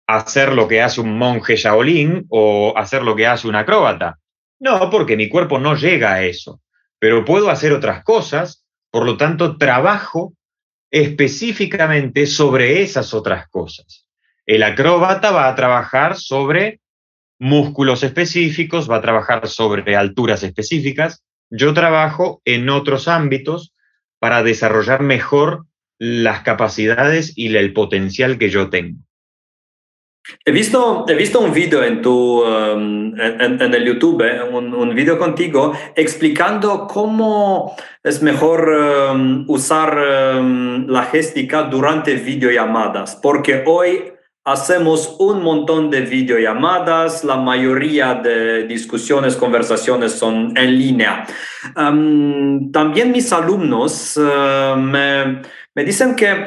hacer 0.06 0.52
lo 0.52 0.68
que 0.68 0.82
hace 0.82 1.00
un 1.00 1.16
monje 1.16 1.56
Shaolin 1.56 2.26
o 2.28 2.74
hacer 2.76 3.02
lo 3.02 3.16
que 3.16 3.26
hace 3.26 3.48
un 3.48 3.56
acróbata. 3.56 4.18
No, 4.60 4.90
porque 4.90 5.16
mi 5.16 5.30
cuerpo 5.30 5.58
no 5.58 5.74
llega 5.74 6.12
a 6.12 6.24
eso. 6.24 6.60
Pero 6.98 7.24
puedo 7.24 7.48
hacer 7.48 7.72
otras 7.72 8.04
cosas, 8.04 8.66
por 8.90 9.06
lo 9.06 9.16
tanto, 9.16 9.56
trabajo 9.56 10.34
específicamente 10.92 12.26
sobre 12.26 12.82
esas 12.82 13.14
otras 13.14 13.48
cosas. 13.48 14.06
El 14.44 14.62
acróbata 14.62 15.30
va 15.30 15.48
a 15.48 15.54
trabajar 15.54 16.16
sobre 16.16 16.80
músculos 17.38 18.04
específicos, 18.04 18.88
va 18.88 18.96
a 18.96 19.02
trabajar 19.02 19.48
sobre 19.48 19.96
alturas 19.96 20.42
específicas. 20.42 21.24
Yo 21.50 21.72
trabajo 21.72 22.42
en 22.44 22.68
otros 22.68 23.08
ámbitos 23.08 23.74
para 24.18 24.42
desarrollar 24.42 25.02
mejor 25.02 25.66
las 25.98 26.42
capacidades 26.42 27.32
y 27.36 27.56
el 27.56 27.72
potencial 27.72 28.38
que 28.38 28.50
yo 28.50 28.68
tengo. 28.68 28.98
He 30.44 30.52
visto, 30.52 31.04
he 31.08 31.14
visto 31.14 31.40
un 31.40 31.52
video 31.52 31.82
en, 31.82 32.00
tu, 32.00 32.42
um, 32.42 33.12
en, 33.20 33.74
el 33.74 33.84
YouTube, 33.84 34.22
eh, 34.22 34.42
un, 34.42 34.72
un, 34.72 34.94
video 34.94 35.18
contigo, 35.18 35.72
explicando 35.96 36.86
cómo 36.86 37.74
es 38.04 38.22
mejor 38.22 38.68
um, 38.68 39.44
usar 39.48 40.38
um, 40.38 40.86
la 40.86 41.04
géstica 41.04 41.64
durante 41.64 42.14
videollamadas, 42.14 43.16
porque 43.16 43.64
hoy 43.66 44.12
Hacemos 44.44 45.14
un 45.20 45.40
montón 45.40 45.88
de 45.88 46.00
videollamadas, 46.00 47.22
la 47.22 47.36
mayoría 47.36 48.14
de 48.14 48.66
discusiones, 48.66 49.36
conversaciones 49.36 50.14
son 50.14 50.52
en 50.56 50.78
línea. 50.78 51.24
también 51.76 53.12
mis 53.12 53.32
alumnos 53.32 54.16
eh, 54.20 54.74
me, 54.76 55.42
me, 55.76 55.84
dicen 55.84 56.16
que, 56.16 56.44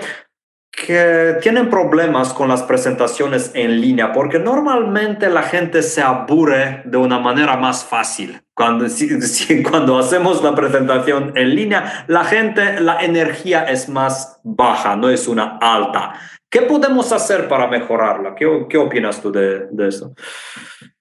que 0.75 1.37
tienen 1.41 1.69
problemas 1.69 2.33
con 2.33 2.49
las 2.49 2.63
presentaciones 2.63 3.51
en 3.53 3.79
línea 3.79 4.11
porque 4.11 4.39
normalmente 4.39 5.29
la 5.29 5.43
gente 5.43 5.81
se 5.81 6.01
aburre 6.01 6.81
de 6.85 6.97
una 6.97 7.17
manera 7.17 7.55
más 7.55 7.85
fácil. 7.85 8.41
Cuando, 8.53 8.85
cuando 9.69 9.97
hacemos 9.97 10.43
la 10.43 10.53
presentación 10.53 11.31
en 11.35 11.55
línea, 11.55 12.05
la 12.07 12.25
gente, 12.25 12.79
la 12.81 13.03
energía 13.03 13.63
es 13.63 13.87
más 13.87 14.39
baja, 14.43 14.95
no 14.95 15.09
es 15.09 15.27
una 15.27 15.57
alta. 15.61 16.19
¿Qué 16.49 16.61
podemos 16.61 17.11
hacer 17.11 17.47
para 17.47 17.67
mejorarla? 17.67 18.35
¿Qué, 18.35 18.47
qué 18.69 18.77
opinas 18.77 19.21
tú 19.21 19.31
de, 19.31 19.67
eso? 19.87 20.13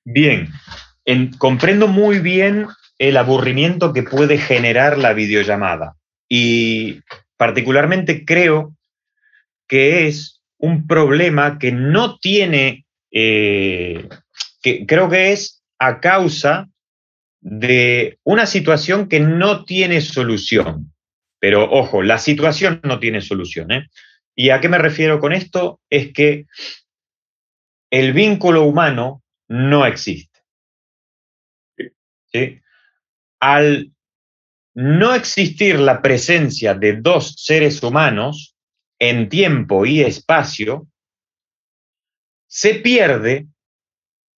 Bien, 0.05 0.49
comprendo 1.39 1.89
muy 1.89 2.21
bien 2.21 2.67
el 2.99 3.17
aburrimiento 3.17 3.93
que 3.93 4.03
puede 4.03 4.39
generar 4.39 4.99
la 4.99 5.13
videollamada 5.13 5.97
y 6.29 7.01
particularmente 7.37 8.25
creo 8.25 8.75
que 9.67 10.07
es 10.07 10.43
un 10.59 10.87
problema 10.87 11.59
que 11.59 11.73
no 11.73 12.19
tiene, 12.19 12.87
eh, 13.11 14.09
que 14.63 14.87
creo 14.87 15.09
que 15.09 15.33
es 15.33 15.63
a 15.79 16.01
causa 16.01 16.69
de 17.41 18.19
una 18.25 18.47
situación 18.47 19.09
que 19.09 19.21
no 19.21 19.65
tiene 19.65 20.01
solución. 20.01 20.93
Pero 21.39 21.71
ojo, 21.71 22.03
la 22.03 22.19
situación 22.19 22.81
no 22.85 22.99
tiene 22.99 23.21
solución. 23.21 23.71
¿eh? 23.73 23.89
¿Y 24.35 24.51
a 24.51 24.61
qué 24.61 24.69
me 24.69 24.79
refiero 24.79 25.21
con 25.21 25.33
esto? 25.33 25.81
Es 25.91 26.13
que 26.13 26.47
el 27.91 28.13
vínculo 28.15 28.65
humano 28.65 29.23
no 29.49 29.85
existe. 29.87 30.41
Al 33.41 33.93
no 34.75 35.15
existir 35.15 35.79
la 35.79 36.03
presencia 36.03 36.75
de 36.75 36.97
dos 36.97 37.35
seres 37.37 37.83
humanos 37.83 38.54
en 39.11 39.29
tiempo 39.29 39.87
y 39.87 40.03
espacio, 40.03 40.89
se 42.47 42.77
pierde 42.77 43.47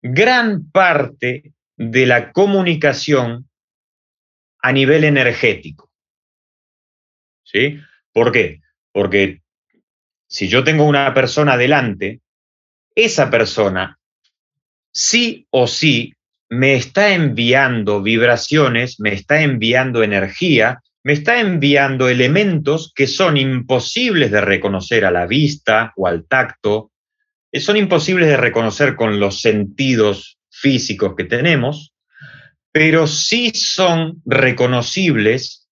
gran 0.02 0.70
parte 0.72 1.54
de 1.76 2.06
la 2.06 2.32
comunicación 2.32 3.50
a 4.62 4.72
nivel 4.72 5.04
energético. 5.04 5.92
¿Sí? 7.44 7.80
¿Por 8.12 8.32
qué? 8.32 8.62
Porque 8.92 9.42
si 10.28 10.48
yo 10.48 10.64
tengo 10.64 10.86
una 10.86 11.14
persona 11.14 11.58
delante, 11.58 12.22
esa 12.96 13.30
persona 13.30 14.00
sí 14.92 15.48
o 15.50 15.68
sí 15.68 16.14
me 16.50 16.76
está 16.76 17.14
enviando 17.14 18.02
vibraciones, 18.02 19.00
me 19.00 19.14
está 19.14 19.42
enviando 19.42 20.04
energía, 20.04 20.82
me 21.06 21.14
está 21.14 21.40
enviando 21.40 22.10
elementos 22.10 22.92
que 22.96 23.06
son 23.06 23.38
imposibles 23.38 24.32
de 24.32 24.42
reconocer 24.42 25.06
a 25.06 25.12
la 25.12 25.28
vista 25.28 25.94
o 25.96 26.08
al 26.08 26.26
tacto, 26.26 26.92
son 27.54 27.78
imposibles 27.78 28.28
de 28.28 28.38
reconocer 28.38 28.96
con 28.96 29.20
los 29.20 29.40
sentidos 29.40 30.40
físicos 30.50 31.14
que 31.16 31.26
tenemos, 31.26 31.94
pero 32.72 33.06
sí 33.06 33.52
son 33.52 34.24
reconocibles 34.26 35.70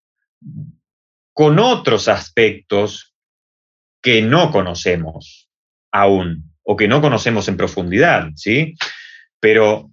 con 1.33 1.57
otros 1.57 2.09
aspectos 2.09 3.15
que 4.03 4.21
no 4.21 4.51
conocemos 4.51 5.49
aún 5.91 6.53
o 6.61 6.75
que 6.75 6.87
no 6.87 7.01
conocemos 7.01 7.47
en 7.47 7.57
profundidad, 7.57 8.29
¿sí? 8.35 8.75
Pero 9.39 9.89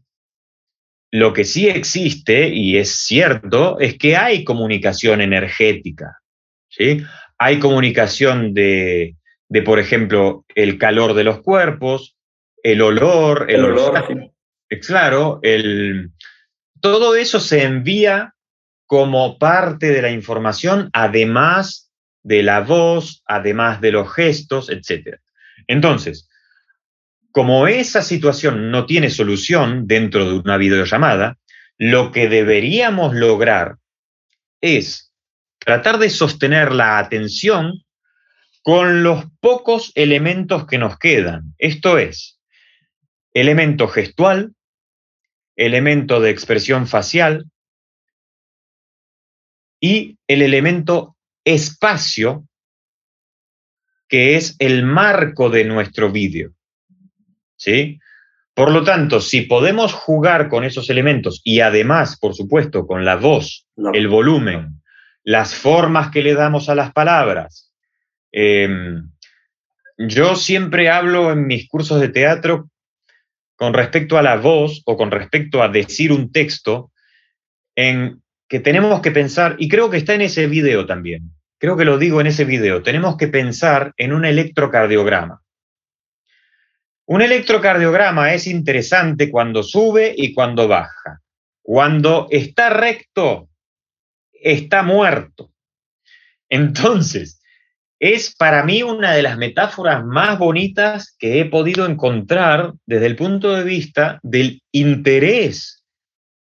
lo 1.11 1.33
que 1.33 1.45
sí 1.45 1.69
existe, 1.69 2.49
y 2.49 2.79
es 2.79 2.95
cierto, 2.95 3.79
es 3.81 3.99
que 3.99 4.17
hay 4.17 4.45
comunicación 4.45 5.21
energética, 5.21 6.21
¿sí? 6.69 7.03
Hay 7.39 7.59
comunicación 7.59 8.55
de, 8.55 9.17
por 9.65 9.79
ejemplo, 9.79 10.45
el 10.55 10.79
calor 10.79 11.15
de 11.15 11.25
los 11.25 11.41
cuerpos, 11.43 12.17
el 12.63 12.83
olor, 12.83 13.51
el, 13.51 13.65
olor. 13.65 14.33
Claro, 14.87 15.41
el, 15.43 16.11
todo 16.81 17.17
eso 17.17 17.41
se 17.41 17.65
envía 17.65 18.35
como 18.87 19.39
parte 19.39 19.91
de 19.91 20.03
la 20.03 20.11
información, 20.11 20.91
además 20.93 21.91
de 22.23 22.43
la 22.43 22.61
voz, 22.61 23.23
además 23.27 23.81
de 23.81 23.93
los 23.93 24.13
gestos, 24.13 24.71
etc. 24.71 25.19
Entonces, 25.67 26.30
como 27.33 27.67
esa 27.69 28.03
situación 28.03 28.71
no 28.71 28.87
tiene 28.87 29.11
solución 29.11 29.87
dentro 29.87 30.29
de 30.29 30.39
una 30.39 30.57
videollamada, 30.57 31.39
lo 31.79 32.13
que 32.13 32.29
deberíamos 32.29 33.15
lograr 33.15 33.79
es 34.61 35.15
tratar 35.59 35.99
de 35.99 36.11
sostener 36.11 36.73
la 36.73 36.99
atención 36.99 37.85
con 38.63 39.03
los 39.03 39.25
pocos 39.41 39.93
elementos 39.95 40.67
que 40.67 40.79
nos 40.79 40.99
quedan. 40.99 41.55
Esto 41.59 41.99
es, 41.99 42.41
elemento 43.33 43.89
gestual, 43.89 44.55
elemento 45.57 46.21
de 46.21 46.31
expresión 46.31 46.87
facial 46.87 47.47
y 49.81 50.19
el 50.27 50.43
elemento 50.43 51.17
espacio, 51.45 52.47
que 54.09 54.37
es 54.37 54.57
el 54.59 54.85
marco 54.85 55.49
de 55.49 55.65
nuestro 55.65 56.11
vídeo. 56.11 56.53
¿Sí? 57.61 58.01
Por 58.55 58.73
lo 58.73 58.83
tanto, 58.83 59.21
si 59.21 59.43
podemos 59.43 59.93
jugar 59.93 60.49
con 60.49 60.65
esos 60.65 60.91
elementos 60.91 61.41
y 61.45 61.61
además, 61.61 62.19
por 62.19 62.35
supuesto, 62.35 62.87
con 62.87 63.05
la 63.05 63.17
voz, 63.17 63.67
el 63.93 64.09
volumen, 64.09 64.83
las 65.23 65.55
formas 65.55 66.11
que 66.11 66.23
le 66.23 66.35
damos 66.35 66.69
a 66.69 66.75
las 66.75 66.93
palabras, 66.93 67.73
em, 68.33 69.11
yo 69.99 70.35
siempre 70.37 70.89
hablo 70.89 71.33
en 71.33 71.47
mis 71.47 71.69
cursos 71.69 72.01
de 72.01 72.09
teatro 72.09 72.71
con 73.57 73.75
respecto 73.75 74.17
a 74.17 74.23
la 74.23 74.37
voz 74.37 74.83
o 74.87 74.97
con 74.97 75.11
respecto 75.11 75.63
a 75.63 75.69
decir 75.69 76.13
un 76.13 76.33
texto, 76.33 76.91
en 77.77 78.23
que 78.49 78.59
tenemos 78.59 79.01
que 79.01 79.11
pensar, 79.11 79.57
y 79.59 79.69
creo 79.69 79.91
que 79.91 79.99
está 79.99 80.15
en 80.15 80.23
ese 80.23 80.47
video 80.47 80.87
también, 80.87 81.31
creo 81.59 81.77
que 81.77 81.85
lo 81.85 81.99
digo 81.99 82.21
en 82.21 82.27
ese 82.27 82.47
video, 82.47 82.83
tenemos 82.83 83.17
que 83.19 83.29
pensar 83.29 83.93
en 83.99 84.13
un 84.13 84.25
electrocardiograma. 84.25 85.43
Un 87.13 87.23
electrocardiograma 87.23 88.35
es 88.35 88.47
interesante 88.47 89.33
cuando 89.33 89.65
sube 89.65 90.15
y 90.17 90.33
cuando 90.33 90.69
baja. 90.69 91.21
Cuando 91.61 92.29
está 92.31 92.71
recto, 92.71 93.49
está 94.33 94.85
muerto. 94.85 95.51
Entonces, 96.49 97.43
es 97.99 98.33
para 98.37 98.63
mí 98.63 98.85
una 98.85 99.13
de 99.13 99.23
las 99.23 99.37
metáforas 99.39 100.05
más 100.05 100.39
bonitas 100.39 101.17
que 101.19 101.41
he 101.41 101.47
podido 101.47 101.85
encontrar 101.85 102.75
desde 102.87 103.07
el 103.07 103.17
punto 103.17 103.57
de 103.57 103.65
vista 103.65 104.21
del 104.23 104.63
interés 104.71 105.83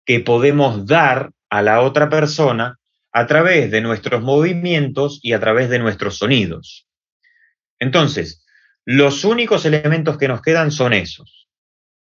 que 0.05 0.19
podemos 0.19 0.85
dar 0.85 1.31
a 1.49 1.63
la 1.63 1.81
otra 1.81 2.11
persona 2.11 2.77
a 3.11 3.25
través 3.25 3.71
de 3.71 3.81
nuestros 3.81 4.21
movimientos 4.21 5.19
y 5.23 5.33
a 5.33 5.39
través 5.39 5.71
de 5.71 5.79
nuestros 5.79 6.19
sonidos. 6.19 6.87
Entonces, 7.79 8.45
los 8.91 9.23
únicos 9.23 9.65
elementos 9.65 10.17
que 10.17 10.27
nos 10.27 10.41
quedan 10.41 10.71
son 10.71 10.93
esos. 10.93 11.47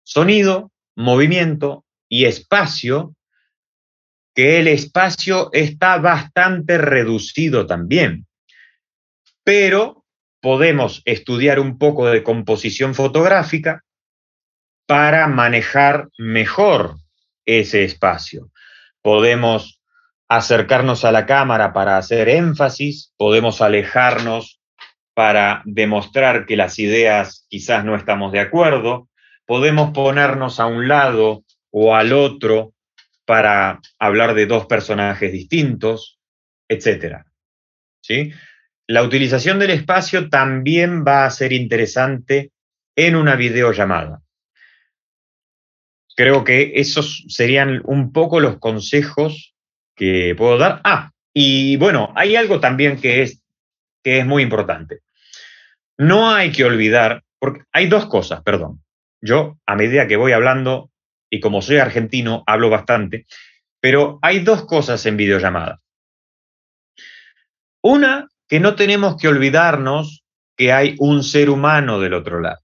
Sonido, 0.03 0.73
movimiento 0.97 1.85
y 2.09 2.25
espacio, 2.25 3.14
que 4.35 4.59
el 4.59 4.66
espacio 4.66 5.51
está 5.53 5.99
bastante 5.99 6.79
reducido 6.79 7.66
también. 7.66 8.27
Pero 9.45 10.05
podemos 10.40 11.03
estudiar 11.05 11.61
un 11.61 11.79
poco 11.79 12.09
de 12.09 12.25
composición 12.25 12.97
fotográfica 12.97 13.85
para 14.85 15.29
manejar 15.29 16.09
mejor 16.18 16.97
ese 17.45 17.85
espacio. 17.85 18.51
Podemos 19.03 19.81
acercarnos 20.27 21.05
a 21.05 21.12
la 21.12 21.27
cámara 21.27 21.73
para 21.73 21.97
hacer 21.97 22.29
énfasis, 22.29 23.12
podemos 23.16 23.61
alejarnos 23.61 24.59
para 25.14 25.62
demostrar 25.64 26.46
que 26.46 26.57
las 26.57 26.79
ideas 26.79 27.46
quizás 27.48 27.85
no 27.85 27.94
estamos 27.94 28.33
de 28.33 28.40
acuerdo, 28.40 29.09
podemos 29.46 29.90
ponernos 29.92 30.61
a 30.61 30.66
un 30.66 30.88
lado 30.88 31.44
o 31.70 31.94
al 31.94 32.12
otro 32.12 32.75
para 33.25 33.81
hablar 33.98 34.35
de 34.35 34.46
dos 34.46 34.66
personajes 34.66 35.33
distintos, 35.33 36.18
etc. 36.68 37.25
¿Sí? 38.01 38.33
La 38.87 39.03
utilización 39.03 39.59
del 39.59 39.70
espacio 39.70 40.29
también 40.29 41.05
va 41.07 41.25
a 41.25 41.31
ser 41.31 41.53
interesante 41.53 42.51
en 42.96 43.16
una 43.16 43.37
videollamada. 43.37 44.20
Creo 46.14 46.44
que 46.44 46.72
esos 46.75 47.25
serían 47.29 47.81
un 47.85 48.12
poco 48.12 48.40
los 48.40 48.59
consejos 48.59 49.55
que 49.96 50.35
puedo 50.37 50.59
dar. 50.59 50.81
Ah, 50.85 51.11
y 51.33 51.77
bueno, 51.77 52.12
hay 52.16 52.37
algo 52.37 52.61
también 52.61 53.01
que 53.01 53.22
es 53.22 53.41
que 54.03 54.19
es 54.19 54.27
muy 54.27 54.43
importante. 54.43 55.01
No 55.99 56.31
hay 56.31 56.53
que 56.53 56.65
olvidar, 56.65 57.23
porque 57.38 57.62
hay 57.73 57.88
dos 57.88 58.07
cosas, 58.07 58.43
perdón. 58.43 58.83
Yo, 59.21 59.59
a 59.67 59.77
medida 59.77 60.09
que 60.09 60.17
voy 60.17 60.33
hablando, 60.33 60.91
y 61.31 61.41
como 61.41 61.62
soy 61.62 61.79
argentino, 61.79 62.43
hablo 62.47 62.71
bastante, 62.71 63.27
pero 63.81 64.19
hay 64.23 64.41
dos 64.41 64.65
cosas 64.65 65.05
en 65.07 65.17
videollamada. 65.17 65.81
Una, 67.83 68.29
que 68.49 68.61
no 68.61 68.75
tenemos 68.75 69.17
que 69.17 69.29
olvidarnos 69.29 70.25
que 70.57 70.73
hay 70.73 70.95
un 70.99 71.25
ser 71.25 71.51
humano 71.51 72.01
del 72.01 72.15
otro 72.15 72.41
lado. 72.41 72.61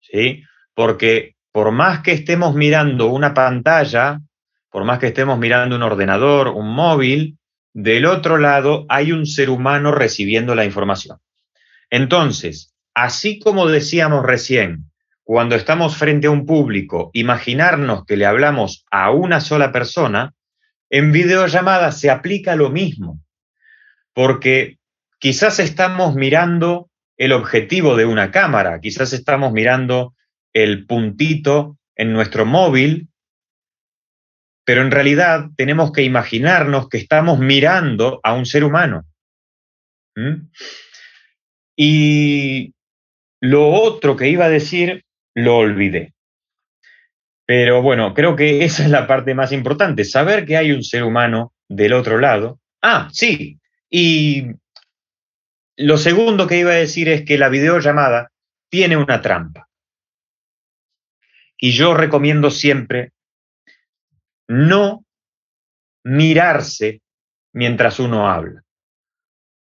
¿Sí? 0.00 0.42
Porque 0.74 1.36
por 1.52 1.70
más 1.72 2.02
que 2.02 2.12
estemos 2.12 2.54
mirando 2.54 3.06
una 3.06 3.34
pantalla, 3.34 4.20
por 4.70 4.84
más 4.84 4.98
que 4.98 5.08
estemos 5.08 5.38
mirando 5.38 5.76
un 5.76 5.82
ordenador, 5.82 6.48
un 6.48 6.74
móvil, 6.74 7.38
del 7.72 8.06
otro 8.06 8.38
lado 8.38 8.86
hay 8.88 9.12
un 9.12 9.26
ser 9.26 9.50
humano 9.50 9.92
recibiendo 9.92 10.54
la 10.54 10.64
información. 10.64 11.18
Entonces, 11.90 12.74
así 12.94 13.38
como 13.38 13.68
decíamos 13.68 14.24
recién, 14.24 14.90
cuando 15.22 15.54
estamos 15.54 15.96
frente 15.96 16.26
a 16.26 16.30
un 16.30 16.46
público, 16.46 17.10
imaginarnos 17.12 18.04
que 18.04 18.16
le 18.16 18.26
hablamos 18.26 18.84
a 18.90 19.10
una 19.10 19.40
sola 19.40 19.70
persona, 19.70 20.34
en 20.88 21.12
videollamada 21.12 21.92
se 21.92 22.10
aplica 22.10 22.56
lo 22.56 22.70
mismo, 22.70 23.20
porque 24.12 24.78
quizás 25.20 25.60
estamos 25.60 26.16
mirando 26.16 26.90
el 27.16 27.32
objetivo 27.32 27.94
de 27.94 28.06
una 28.06 28.30
cámara, 28.30 28.80
quizás 28.80 29.12
estamos 29.12 29.52
mirando 29.52 30.14
el 30.52 30.86
puntito 30.86 31.78
en 31.94 32.12
nuestro 32.12 32.44
móvil 32.44 33.09
pero 34.70 34.82
en 34.82 34.92
realidad 34.92 35.48
tenemos 35.56 35.90
que 35.90 36.04
imaginarnos 36.04 36.88
que 36.88 36.98
estamos 36.98 37.40
mirando 37.40 38.20
a 38.22 38.34
un 38.34 38.46
ser 38.46 38.62
humano. 38.62 39.04
¿Mm? 40.14 40.48
Y 41.74 42.72
lo 43.40 43.68
otro 43.68 44.14
que 44.14 44.28
iba 44.28 44.44
a 44.44 44.48
decir, 44.48 45.04
lo 45.34 45.56
olvidé. 45.56 46.14
Pero 47.44 47.82
bueno, 47.82 48.14
creo 48.14 48.36
que 48.36 48.64
esa 48.64 48.84
es 48.84 48.90
la 48.90 49.08
parte 49.08 49.34
más 49.34 49.50
importante, 49.50 50.04
saber 50.04 50.46
que 50.46 50.56
hay 50.56 50.70
un 50.70 50.84
ser 50.84 51.02
humano 51.02 51.52
del 51.68 51.92
otro 51.92 52.20
lado. 52.20 52.60
Ah, 52.80 53.08
sí. 53.12 53.58
Y 53.90 54.52
lo 55.78 55.98
segundo 55.98 56.46
que 56.46 56.58
iba 56.58 56.70
a 56.70 56.74
decir 56.74 57.08
es 57.08 57.24
que 57.24 57.38
la 57.38 57.48
videollamada 57.48 58.30
tiene 58.68 58.96
una 58.96 59.20
trampa. 59.20 59.68
Y 61.58 61.72
yo 61.72 61.92
recomiendo 61.92 62.52
siempre 62.52 63.10
no 64.50 65.04
mirarse 66.02 67.02
mientras 67.52 68.00
uno 68.00 68.28
habla. 68.28 68.64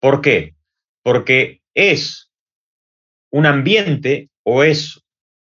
¿Por 0.01 0.22
qué? 0.22 0.55
Porque 1.03 1.61
es 1.74 2.30
un 3.30 3.45
ambiente 3.45 4.30
o 4.45 4.64
es 4.64 5.05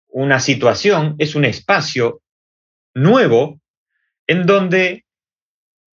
una 0.08 0.38
situación, 0.38 1.14
es 1.18 1.34
un 1.34 1.46
espacio 1.46 2.20
nuevo 2.94 3.58
en 4.26 4.44
donde 4.44 5.06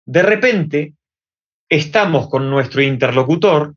de 0.05 0.21
repente 0.21 0.93
estamos 1.69 2.29
con 2.29 2.51
nuestro 2.51 2.83
interlocutor 2.83 3.73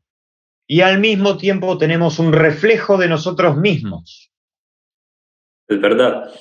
y 0.67 0.81
al 0.81 0.99
mismo 0.99 1.35
tiempo 1.35 1.79
tenemos 1.79 2.19
un 2.19 2.31
reflejo 2.31 2.97
de 2.97 3.07
nosotros 3.07 3.57
mismos. 3.57 4.31
Es 5.67 5.81
verdad. 5.81 6.31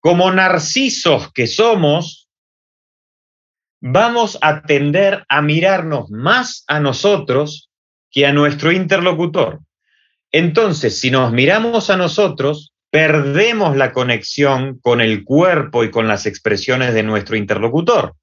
como 0.00 0.32
narcisos 0.32 1.30
que 1.32 1.46
somos, 1.46 2.21
vamos 3.82 4.38
a 4.40 4.62
tender 4.62 5.24
a 5.28 5.42
mirarnos 5.42 6.08
más 6.10 6.64
a 6.68 6.78
nosotros 6.78 7.68
que 8.10 8.26
a 8.26 8.32
nuestro 8.32 8.70
interlocutor. 8.70 9.60
Entonces, 10.30 11.00
si 11.00 11.10
nos 11.10 11.32
miramos 11.32 11.90
a 11.90 11.96
nosotros, 11.96 12.72
perdemos 12.90 13.76
la 13.76 13.92
conexión 13.92 14.78
con 14.80 15.00
el 15.00 15.24
cuerpo 15.24 15.82
y 15.82 15.90
con 15.90 16.06
las 16.06 16.26
expresiones 16.26 16.94
de 16.94 17.02
nuestro 17.02 17.36
interlocutor. 17.36 18.14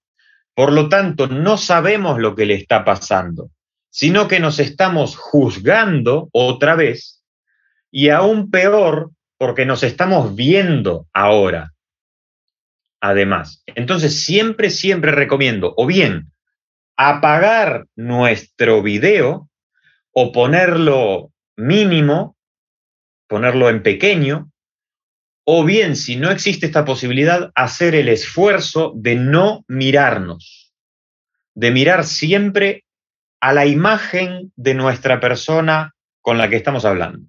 Por 0.56 0.72
lo 0.72 0.88
tanto, 0.88 1.28
no 1.28 1.58
sabemos 1.58 2.20
lo 2.20 2.36
que 2.36 2.46
le 2.46 2.54
está 2.56 2.86
pasando, 2.86 3.50
sino 3.90 4.30
que 4.30 4.40
nos 4.40 4.60
estamos 4.60 5.18
juzgando 5.18 6.30
otra 6.32 6.76
vez 6.76 7.22
y 7.92 8.10
aún 8.10 8.50
peor 8.50 9.12
porque 9.38 9.66
nos 9.66 9.84
estamos 9.84 10.36
viendo 10.36 11.06
ahora. 11.14 11.74
Además, 13.02 13.64
entonces 13.68 14.24
siempre, 14.24 14.70
siempre 14.70 15.12
recomiendo 15.12 15.74
o 15.78 15.86
bien 15.86 16.32
apagar 16.98 17.86
nuestro 17.96 18.82
video 18.84 19.50
o 20.12 20.32
ponerlo 20.34 21.32
mínimo, 21.56 22.36
ponerlo 23.28 23.70
en 23.70 23.84
pequeño, 23.84 24.52
o 25.46 25.64
bien, 25.64 25.96
si 25.96 26.16
no 26.16 26.30
existe 26.30 26.66
esta 26.66 26.86
posibilidad, 26.86 27.52
hacer 27.56 27.96
el 27.96 28.10
esfuerzo 28.10 28.92
de 28.96 29.16
no 29.16 29.64
mirarnos, 29.68 30.74
de 31.56 31.72
mirar 31.72 32.06
siempre 32.06 32.84
a 33.40 33.54
la 33.54 33.66
imagen 33.66 34.52
de 34.56 34.74
nuestra 34.74 35.20
persona 35.20 35.96
con 36.22 36.38
la 36.38 36.50
que 36.50 36.58
estamos 36.58 36.86
hablando. 36.86 37.28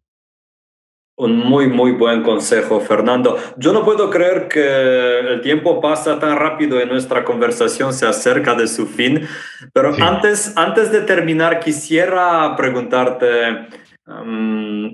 Un 1.21 1.37
muy, 1.37 1.69
muy 1.69 1.93
buen 1.93 2.23
consejo, 2.23 2.81
Fernando. 2.81 3.37
Yo 3.59 3.75
no 3.75 3.85
puedo 3.85 4.09
creer 4.09 4.49
que 4.49 5.19
el 5.19 5.43
tiempo 5.43 5.79
pasa 5.79 6.19
tan 6.19 6.39
rápido 6.39 6.81
y 6.81 6.87
nuestra 6.87 7.27
conversación 7.27 7.93
se 7.93 8.07
acerca 8.07 8.55
de 8.55 8.67
su 8.67 8.87
fin, 8.87 9.29
pero 9.75 9.95
antes, 10.01 10.55
antes 10.57 10.91
de 10.91 11.03
terminar 11.03 11.61
quisiera 11.61 12.57
preguntarte, 12.57 13.69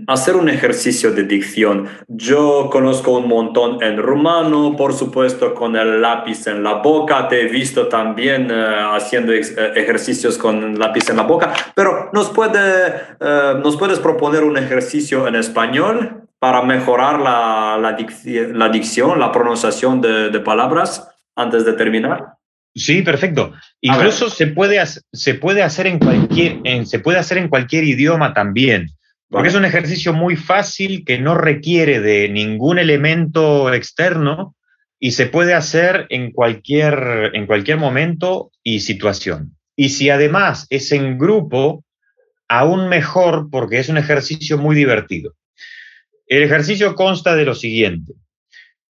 hacer 0.07 0.37
un 0.37 0.49
ejercicio 0.49 1.13
de 1.13 1.25
dicción. 1.25 1.89
Yo 2.09 2.69
conozco 2.71 3.13
un 3.13 3.29
montón 3.29 3.83
en 3.83 3.99
rumano, 3.99 4.77
por 4.77 4.93
supuesto 4.93 5.55
con 5.55 5.77
el 5.77 6.03
lápiz 6.03 6.47
en 6.47 6.63
la 6.63 6.75
boca, 6.75 7.29
te 7.29 7.43
he 7.43 7.49
visto 7.49 7.89
también 7.89 8.51
eh, 8.51 8.77
haciendo 8.93 9.33
eh, 9.33 9.43
ejercicios 9.75 10.39
con 10.39 10.79
lápiz 10.79 11.09
en 11.09 11.17
la 11.17 11.23
boca, 11.23 11.53
pero 11.75 12.11
¿nos, 12.13 12.31
puede, 12.31 12.95
eh, 13.21 13.55
¿nos 13.63 13.77
puedes 13.77 13.99
proponer 13.99 14.45
un 14.45 14.59
ejercicio 14.59 15.27
en 15.27 15.37
español 15.37 16.23
para 16.39 16.63
mejorar 16.63 17.21
la, 17.21 17.79
la, 17.81 17.97
la 18.53 18.69
dicción, 18.69 19.19
la 19.19 19.33
pronunciación 19.33 20.01
de, 20.01 20.31
de, 20.31 20.41
palabras 20.41 21.09
antes 21.35 21.65
de 21.65 21.73
terminar? 21.73 22.36
Sí, 22.77 23.01
perfecto. 23.01 23.55
Incluso 23.81 24.29
se 24.29 24.49
puede, 24.49 24.79
se 25.11 25.35
puede 25.35 25.63
hacer 25.63 25.87
en 25.87 25.99
cualquier, 25.99 26.87
se 26.87 26.99
puede 26.99 27.19
hacer 27.19 27.39
en 27.39 27.49
cualquier 27.49 27.85
idioma 27.85 28.35
también. 28.35 28.91
Porque 29.29 29.49
es 29.49 29.55
un 29.55 29.65
ejercicio 29.65 30.13
muy 30.13 30.37
fácil 30.37 31.03
que 31.05 31.19
no 31.19 31.35
requiere 31.35 32.01
de 32.01 32.29
ningún 32.29 32.79
elemento 32.79 33.73
externo 33.73 34.55
y 35.01 35.13
se 35.13 35.27
puede 35.27 35.55
hacer 35.55 36.07
en 36.11 36.31
cualquier, 36.33 37.31
en 37.33 37.47
cualquier 37.47 37.79
momento 37.79 38.53
y 38.63 38.81
situación. 38.81 39.57
Y 39.75 39.89
si 39.89 40.11
además 40.11 40.67
es 40.69 40.93
en 40.93 41.19
grupo, 41.19 41.83
aún 42.47 42.89
mejor 42.89 43.49
porque 43.51 43.79
es 43.79 43.89
un 43.89 43.97
ejercicio 43.97 44.59
muy 44.59 44.77
divertido. 44.77 45.35
El 46.27 46.43
ejercicio 46.43 46.95
consta 46.95 47.35
de 47.35 47.47
lo 47.47 47.55
siguiente. 47.55 48.13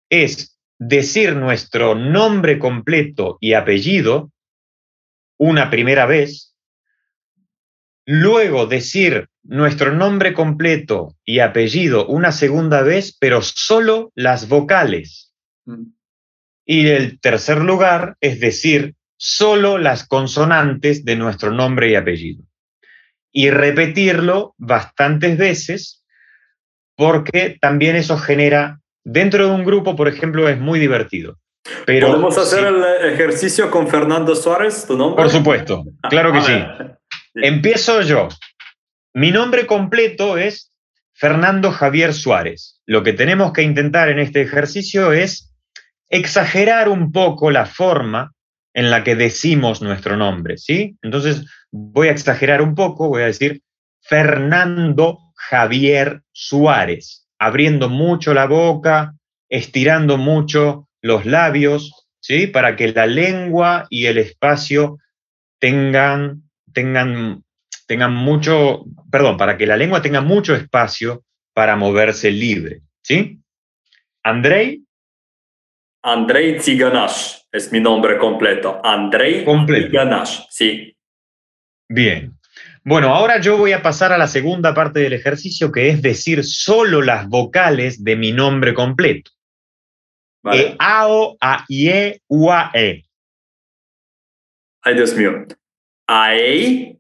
Es 0.10 0.55
decir 0.78 1.36
nuestro 1.36 1.96
nombre 1.96 2.60
completo 2.60 3.38
y 3.40 3.54
apellido 3.54 4.32
una 5.38 5.70
primera 5.70 6.06
vez, 6.06 6.56
luego 8.06 8.68
decir 8.68 9.30
nuestro 9.44 9.94
nombre 9.94 10.34
completo 10.34 11.16
y 11.24 11.40
apellido 11.40 12.08
una 12.08 12.32
segunda 12.32 12.82
vez, 12.82 13.16
pero 13.20 13.42
solo 13.42 14.12
las 14.16 14.48
vocales. 14.48 15.34
Mm. 15.66 15.92
Y 16.66 16.88
el 16.88 17.20
tercer 17.20 17.60
lugar 17.60 18.18
es 18.22 18.40
decir, 18.40 18.96
solo 19.18 19.78
las 19.78 20.08
consonantes 20.08 21.06
de 21.06 21.16
nuestro 21.16 21.52
nombre 21.52 21.90
y 21.90 21.96
apellido. 21.96 22.44
Y 23.32 23.50
repetirlo 23.50 24.56
bastantes 24.58 25.38
veces 25.38 26.06
porque 26.96 27.58
también 27.60 27.96
eso 27.96 28.18
genera, 28.18 28.80
dentro 29.06 29.48
de 29.48 29.54
un 29.54 29.64
grupo, 29.64 29.96
por 29.96 30.10
ejemplo, 30.10 30.50
es 30.50 30.60
muy 30.60 30.80
divertido. 30.80 31.38
Pero, 31.86 32.08
¿Podemos 32.08 32.38
hacer 32.38 32.66
el 32.66 32.84
ejercicio 33.14 33.72
con 33.72 33.88
Fernando 33.88 34.36
Suárez, 34.36 34.86
tu 34.86 34.98
nombre? 34.98 35.24
Por 35.24 35.32
supuesto, 35.32 35.86
claro 36.10 36.34
que 36.34 36.42
sí. 36.42 36.54
Empiezo 37.36 38.02
yo. 38.02 38.28
Mi 39.14 39.32
nombre 39.32 39.66
completo 39.66 40.38
es 40.38 40.72
Fernando 41.14 41.72
Javier 41.72 42.14
Suárez. 42.14 42.82
Lo 42.86 43.04
que 43.04 43.14
tenemos 43.14 43.54
que 43.54 43.64
intentar 43.64 44.10
en 44.10 44.20
este 44.20 44.42
ejercicio 44.42 45.14
es 45.14 45.54
exagerar 46.10 46.90
un 46.90 47.12
poco 47.12 47.50
la 47.50 47.66
forma 47.66 48.34
en 48.74 48.92
la 48.92 49.04
que 49.04 49.16
decimos 49.16 49.82
nuestro 49.82 50.18
nombre, 50.18 50.58
¿sí? 50.58 50.98
Entonces 51.02 51.46
voy 51.72 52.10
a 52.10 52.12
exagerar 52.12 52.62
un 52.62 52.76
poco, 52.76 53.08
voy 53.08 53.24
a 53.24 53.28
decir 53.28 53.62
Fernando 54.02 55.20
Javier 55.36 56.22
Suárez, 56.32 57.25
abriendo 57.40 57.90
mucho 57.90 58.34
la 58.34 58.46
boca, 58.46 59.14
estirando 59.50 60.18
mucho 60.18 60.88
los 61.02 61.26
labios, 61.26 62.08
¿sí? 62.20 62.48
Para 62.48 62.76
que 62.76 62.92
la 62.92 63.06
lengua 63.06 63.88
y 63.90 64.06
el 64.06 64.18
espacio 64.18 64.98
tengan, 65.60 66.44
tengan 66.74 67.46
tengan 67.86 68.14
mucho, 68.14 68.86
perdón, 69.12 69.38
para 69.38 69.58
que 69.58 69.66
la 69.66 69.78
lengua 69.78 70.02
tenga 70.02 70.22
mucho 70.22 70.56
espacio 70.56 71.24
para 71.54 71.76
moverse 71.76 72.32
libre. 72.32 72.82
¿Sí? 73.02 73.40
Andrei. 74.24 74.82
Andrei 76.02 76.60
Ziganash 76.60 77.38
es 77.52 77.72
mi 77.72 77.80
nombre 77.80 78.18
completo. 78.18 78.82
Andrei 78.84 79.46
Ziganash, 79.46 80.46
sí. 80.50 80.96
Bien. 81.88 82.35
Bueno, 82.88 83.16
ahora 83.16 83.42
yo 83.42 83.58
voy 83.58 83.74
a 83.74 83.82
pasar 83.82 84.14
a 84.14 84.18
la 84.18 84.28
segunda 84.28 84.76
parte 84.76 85.00
del 85.00 85.14
ejercicio, 85.14 85.72
que 85.72 85.90
es 85.90 86.04
decir 86.04 86.44
solo 86.44 87.02
las 87.02 87.28
vocales 87.28 88.04
de 88.04 88.16
mi 88.16 88.32
nombre 88.32 88.76
completo. 88.76 89.32
Vale. 90.44 90.62
E, 90.62 90.76
a, 90.78 91.08
o, 91.08 91.36
a, 91.42 91.66
i, 91.68 91.90
e, 91.90 92.22
u, 92.28 92.52
a, 92.52 92.70
e. 92.76 93.04
Ay, 94.84 94.94
Dios 94.94 95.16
mío. 95.16 95.48
A, 96.08 96.36
e, 96.36 96.96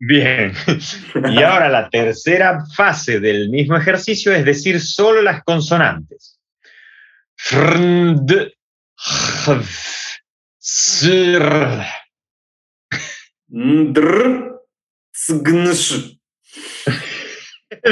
Bien. 0.00 0.54
Y 1.30 1.42
ahora 1.42 1.68
la 1.68 1.90
tercera 1.90 2.64
fase 2.74 3.20
del 3.20 3.50
mismo 3.50 3.76
ejercicio 3.76 4.32
es 4.32 4.46
decir 4.46 4.80
solo 4.80 5.20
las 5.20 5.44
consonantes. 5.44 6.40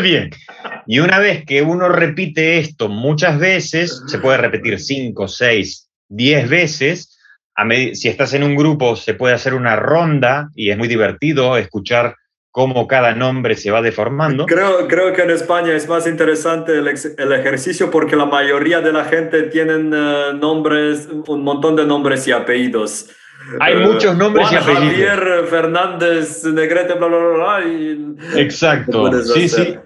Bien. 0.03 0.31
Y 0.87 1.01
una 1.01 1.19
vez 1.19 1.45
que 1.45 1.63
uno 1.63 1.89
repite 1.89 2.59
esto 2.59 2.89
muchas 2.89 3.39
veces, 3.39 4.03
se 4.07 4.19
puede 4.19 4.39
repetir 4.39 4.79
cinco, 4.79 5.29
seis, 5.29 5.91
diez 6.09 6.49
veces, 6.49 7.17
si 7.95 8.09
estás 8.09 8.35
en 8.35 8.43
un 8.43 8.55
grupo 8.55 8.97
se 8.97 9.15
puede 9.15 9.35
hacer 9.35 9.55
una 9.55 9.77
ronda 9.77 10.51
y 10.55 10.71
es 10.71 10.79
muy 10.79 10.89
divertido 10.89 11.57
escuchar 11.57 12.15
cómo 12.51 12.87
cada 12.87 13.15
nombre 13.15 13.55
se 13.55 13.71
va 13.71 13.83
deformando. 13.83 14.47
Creo, 14.47 14.89
creo 14.89 15.13
que 15.13 15.23
en 15.23 15.31
España 15.31 15.75
es 15.75 15.87
más 15.89 16.07
interesante 16.07 16.73
el, 16.73 16.89
ejercicio 17.33 17.91
porque 17.91 18.17
la 18.17 18.25
mayoría 18.25 18.81
de 18.81 18.93
la 18.93 19.05
gente 19.05 19.43
tienen 19.45 19.93
eh, 19.95 20.33
nombres, 20.41 21.07
un 21.27 21.43
montón 21.43 21.77
de 21.77 21.85
nombres 21.85 22.27
y 22.27 22.33
apellidos. 22.33 23.11
Hay 23.61 23.75
eh, 23.75 23.87
muchos 23.87 24.17
nombres 24.17 24.51
y 24.51 24.57
apellidos. 24.57 24.85
Javier 24.85 25.45
Fernández 25.49 26.45
Negrete, 26.45 26.95
bla, 26.95 27.07
bla, 27.07 27.19
bla, 27.19 27.59
bla. 27.59 28.41
Exacto, 28.41 29.23
sí, 29.23 29.49
sí. 29.49 29.77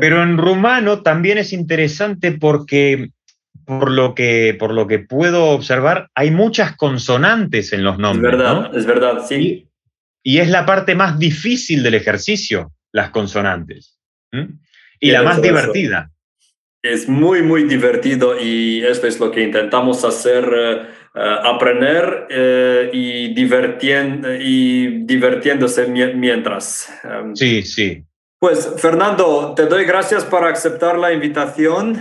Pero 0.00 0.22
en 0.22 0.38
rumano 0.38 1.02
también 1.02 1.38
es 1.38 1.52
interesante 1.52 2.32
porque 2.32 3.10
por 3.66 3.90
lo 3.90 4.14
que, 4.14 4.56
por 4.58 4.72
lo 4.72 4.86
que 4.86 5.00
puedo 5.00 5.46
observar, 5.46 6.08
hay 6.14 6.30
muchas 6.30 6.76
consonantes 6.76 7.72
en 7.72 7.82
los 7.82 7.98
nombres. 7.98 8.32
Es 8.32 8.38
verdad, 8.38 8.76
es 8.76 8.86
verdad, 8.86 9.26
sí. 9.26 9.68
Y, 10.22 10.38
es 10.38 10.48
la 10.48 10.66
parte 10.66 10.94
más 10.94 11.18
difícil 11.18 11.82
del 11.82 11.94
ejercicio, 11.94 12.72
las 12.92 13.10
consonantes. 13.10 13.98
Y 15.00 15.10
la 15.10 15.22
más 15.22 15.42
divertida. 15.42 16.10
Es 16.82 17.08
muy, 17.08 17.42
muy 17.42 17.64
divertido 17.64 18.40
y 18.40 18.84
esto 18.84 19.08
es 19.08 19.18
lo 19.18 19.30
que 19.32 19.42
intentamos 19.42 20.04
hacer, 20.04 20.48
eh, 20.56 20.82
aprender 21.16 22.26
eh, 22.28 22.90
y, 22.92 23.34
y 24.40 25.04
divirtiéndose 25.04 25.86
mientras. 25.86 26.92
sí, 27.34 27.62
sí. 27.62 28.04
Pues 28.38 28.74
Fernando, 28.76 29.54
te 29.56 29.64
doy 29.66 29.84
gracias 29.84 30.24
por 30.24 30.44
aceptar 30.44 30.98
la 30.98 31.12
invitación. 31.12 31.98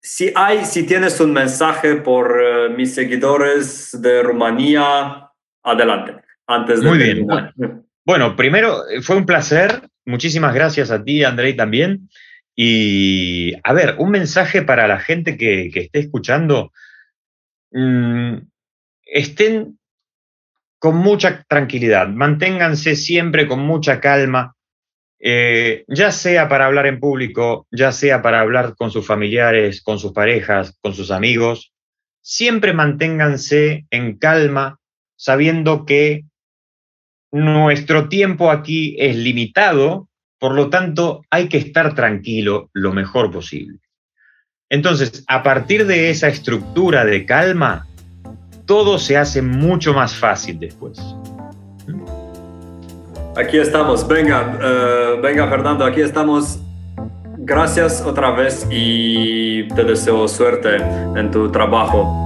Si 0.00 0.30
hay, 0.34 0.64
si 0.64 0.86
tienes 0.86 1.18
un 1.20 1.32
mensaje 1.32 1.96
por 1.96 2.38
eh, 2.38 2.68
mis 2.68 2.94
seguidores 2.94 3.98
de 4.02 4.22
Rumanía, 4.22 5.30
adelante. 5.62 6.16
Antes 6.46 6.80
de 6.82 6.88
Muy 6.88 6.98
bien. 6.98 7.26
Bueno, 8.04 8.36
primero 8.36 8.86
eh, 8.88 9.00
fue 9.00 9.16
un 9.16 9.24
placer. 9.24 9.80
Muchísimas 10.04 10.54
gracias 10.54 10.90
a 10.90 11.02
ti, 11.02 11.24
Andrei, 11.24 11.56
también. 11.56 12.10
Y 12.54 13.54
a 13.62 13.72
ver, 13.72 13.96
un 13.98 14.10
mensaje 14.10 14.60
para 14.60 14.86
la 14.86 15.00
gente 15.00 15.38
que, 15.38 15.70
esté 15.74 16.00
escuchando. 16.00 16.70
Mm, 17.74 18.36
estén 19.04 19.80
con 20.78 20.96
mucha 20.96 21.44
tranquilidad, 21.48 22.08
manténganse 22.08 22.94
siempre 22.94 23.48
con 23.48 23.60
mucha 23.60 24.00
calma, 24.00 24.54
eh, 25.18 25.84
ya 25.88 26.12
sea 26.12 26.48
para 26.48 26.66
hablar 26.66 26.86
en 26.86 27.00
público, 27.00 27.66
ya 27.72 27.90
sea 27.90 28.22
para 28.22 28.40
hablar 28.40 28.76
con 28.76 28.92
sus 28.92 29.04
familiares, 29.04 29.82
con 29.82 29.98
sus 29.98 30.12
parejas, 30.12 30.78
con 30.80 30.94
sus 30.94 31.10
amigos, 31.10 31.72
siempre 32.20 32.74
manténganse 32.74 33.86
en 33.90 34.18
calma, 34.18 34.78
sabiendo 35.16 35.84
que 35.84 36.24
nuestro 37.32 38.08
tiempo 38.08 38.52
aquí 38.52 38.94
es 39.00 39.16
limitado, 39.16 40.08
por 40.38 40.54
lo 40.54 40.70
tanto 40.70 41.22
hay 41.28 41.48
que 41.48 41.58
estar 41.58 41.94
tranquilo 41.96 42.70
lo 42.72 42.92
mejor 42.92 43.32
posible. 43.32 43.80
Entonces, 44.70 45.24
a 45.28 45.42
partir 45.42 45.86
de 45.86 46.10
esa 46.10 46.28
estructura 46.28 47.04
de 47.04 47.26
calma, 47.26 47.86
todo 48.66 48.98
se 48.98 49.16
hace 49.16 49.42
mucho 49.42 49.92
más 49.92 50.14
fácil 50.16 50.58
después. 50.58 50.98
Aquí 53.36 53.58
estamos, 53.58 54.06
venga, 54.06 54.58
eh, 54.62 55.18
venga 55.20 55.48
Fernando, 55.48 55.84
aquí 55.84 56.00
estamos. 56.00 56.60
Gracias 57.38 58.00
otra 58.00 58.30
vez 58.30 58.66
y 58.70 59.68
te 59.68 59.84
deseo 59.84 60.26
suerte 60.28 60.76
en 61.16 61.30
tu 61.30 61.50
trabajo. 61.50 62.23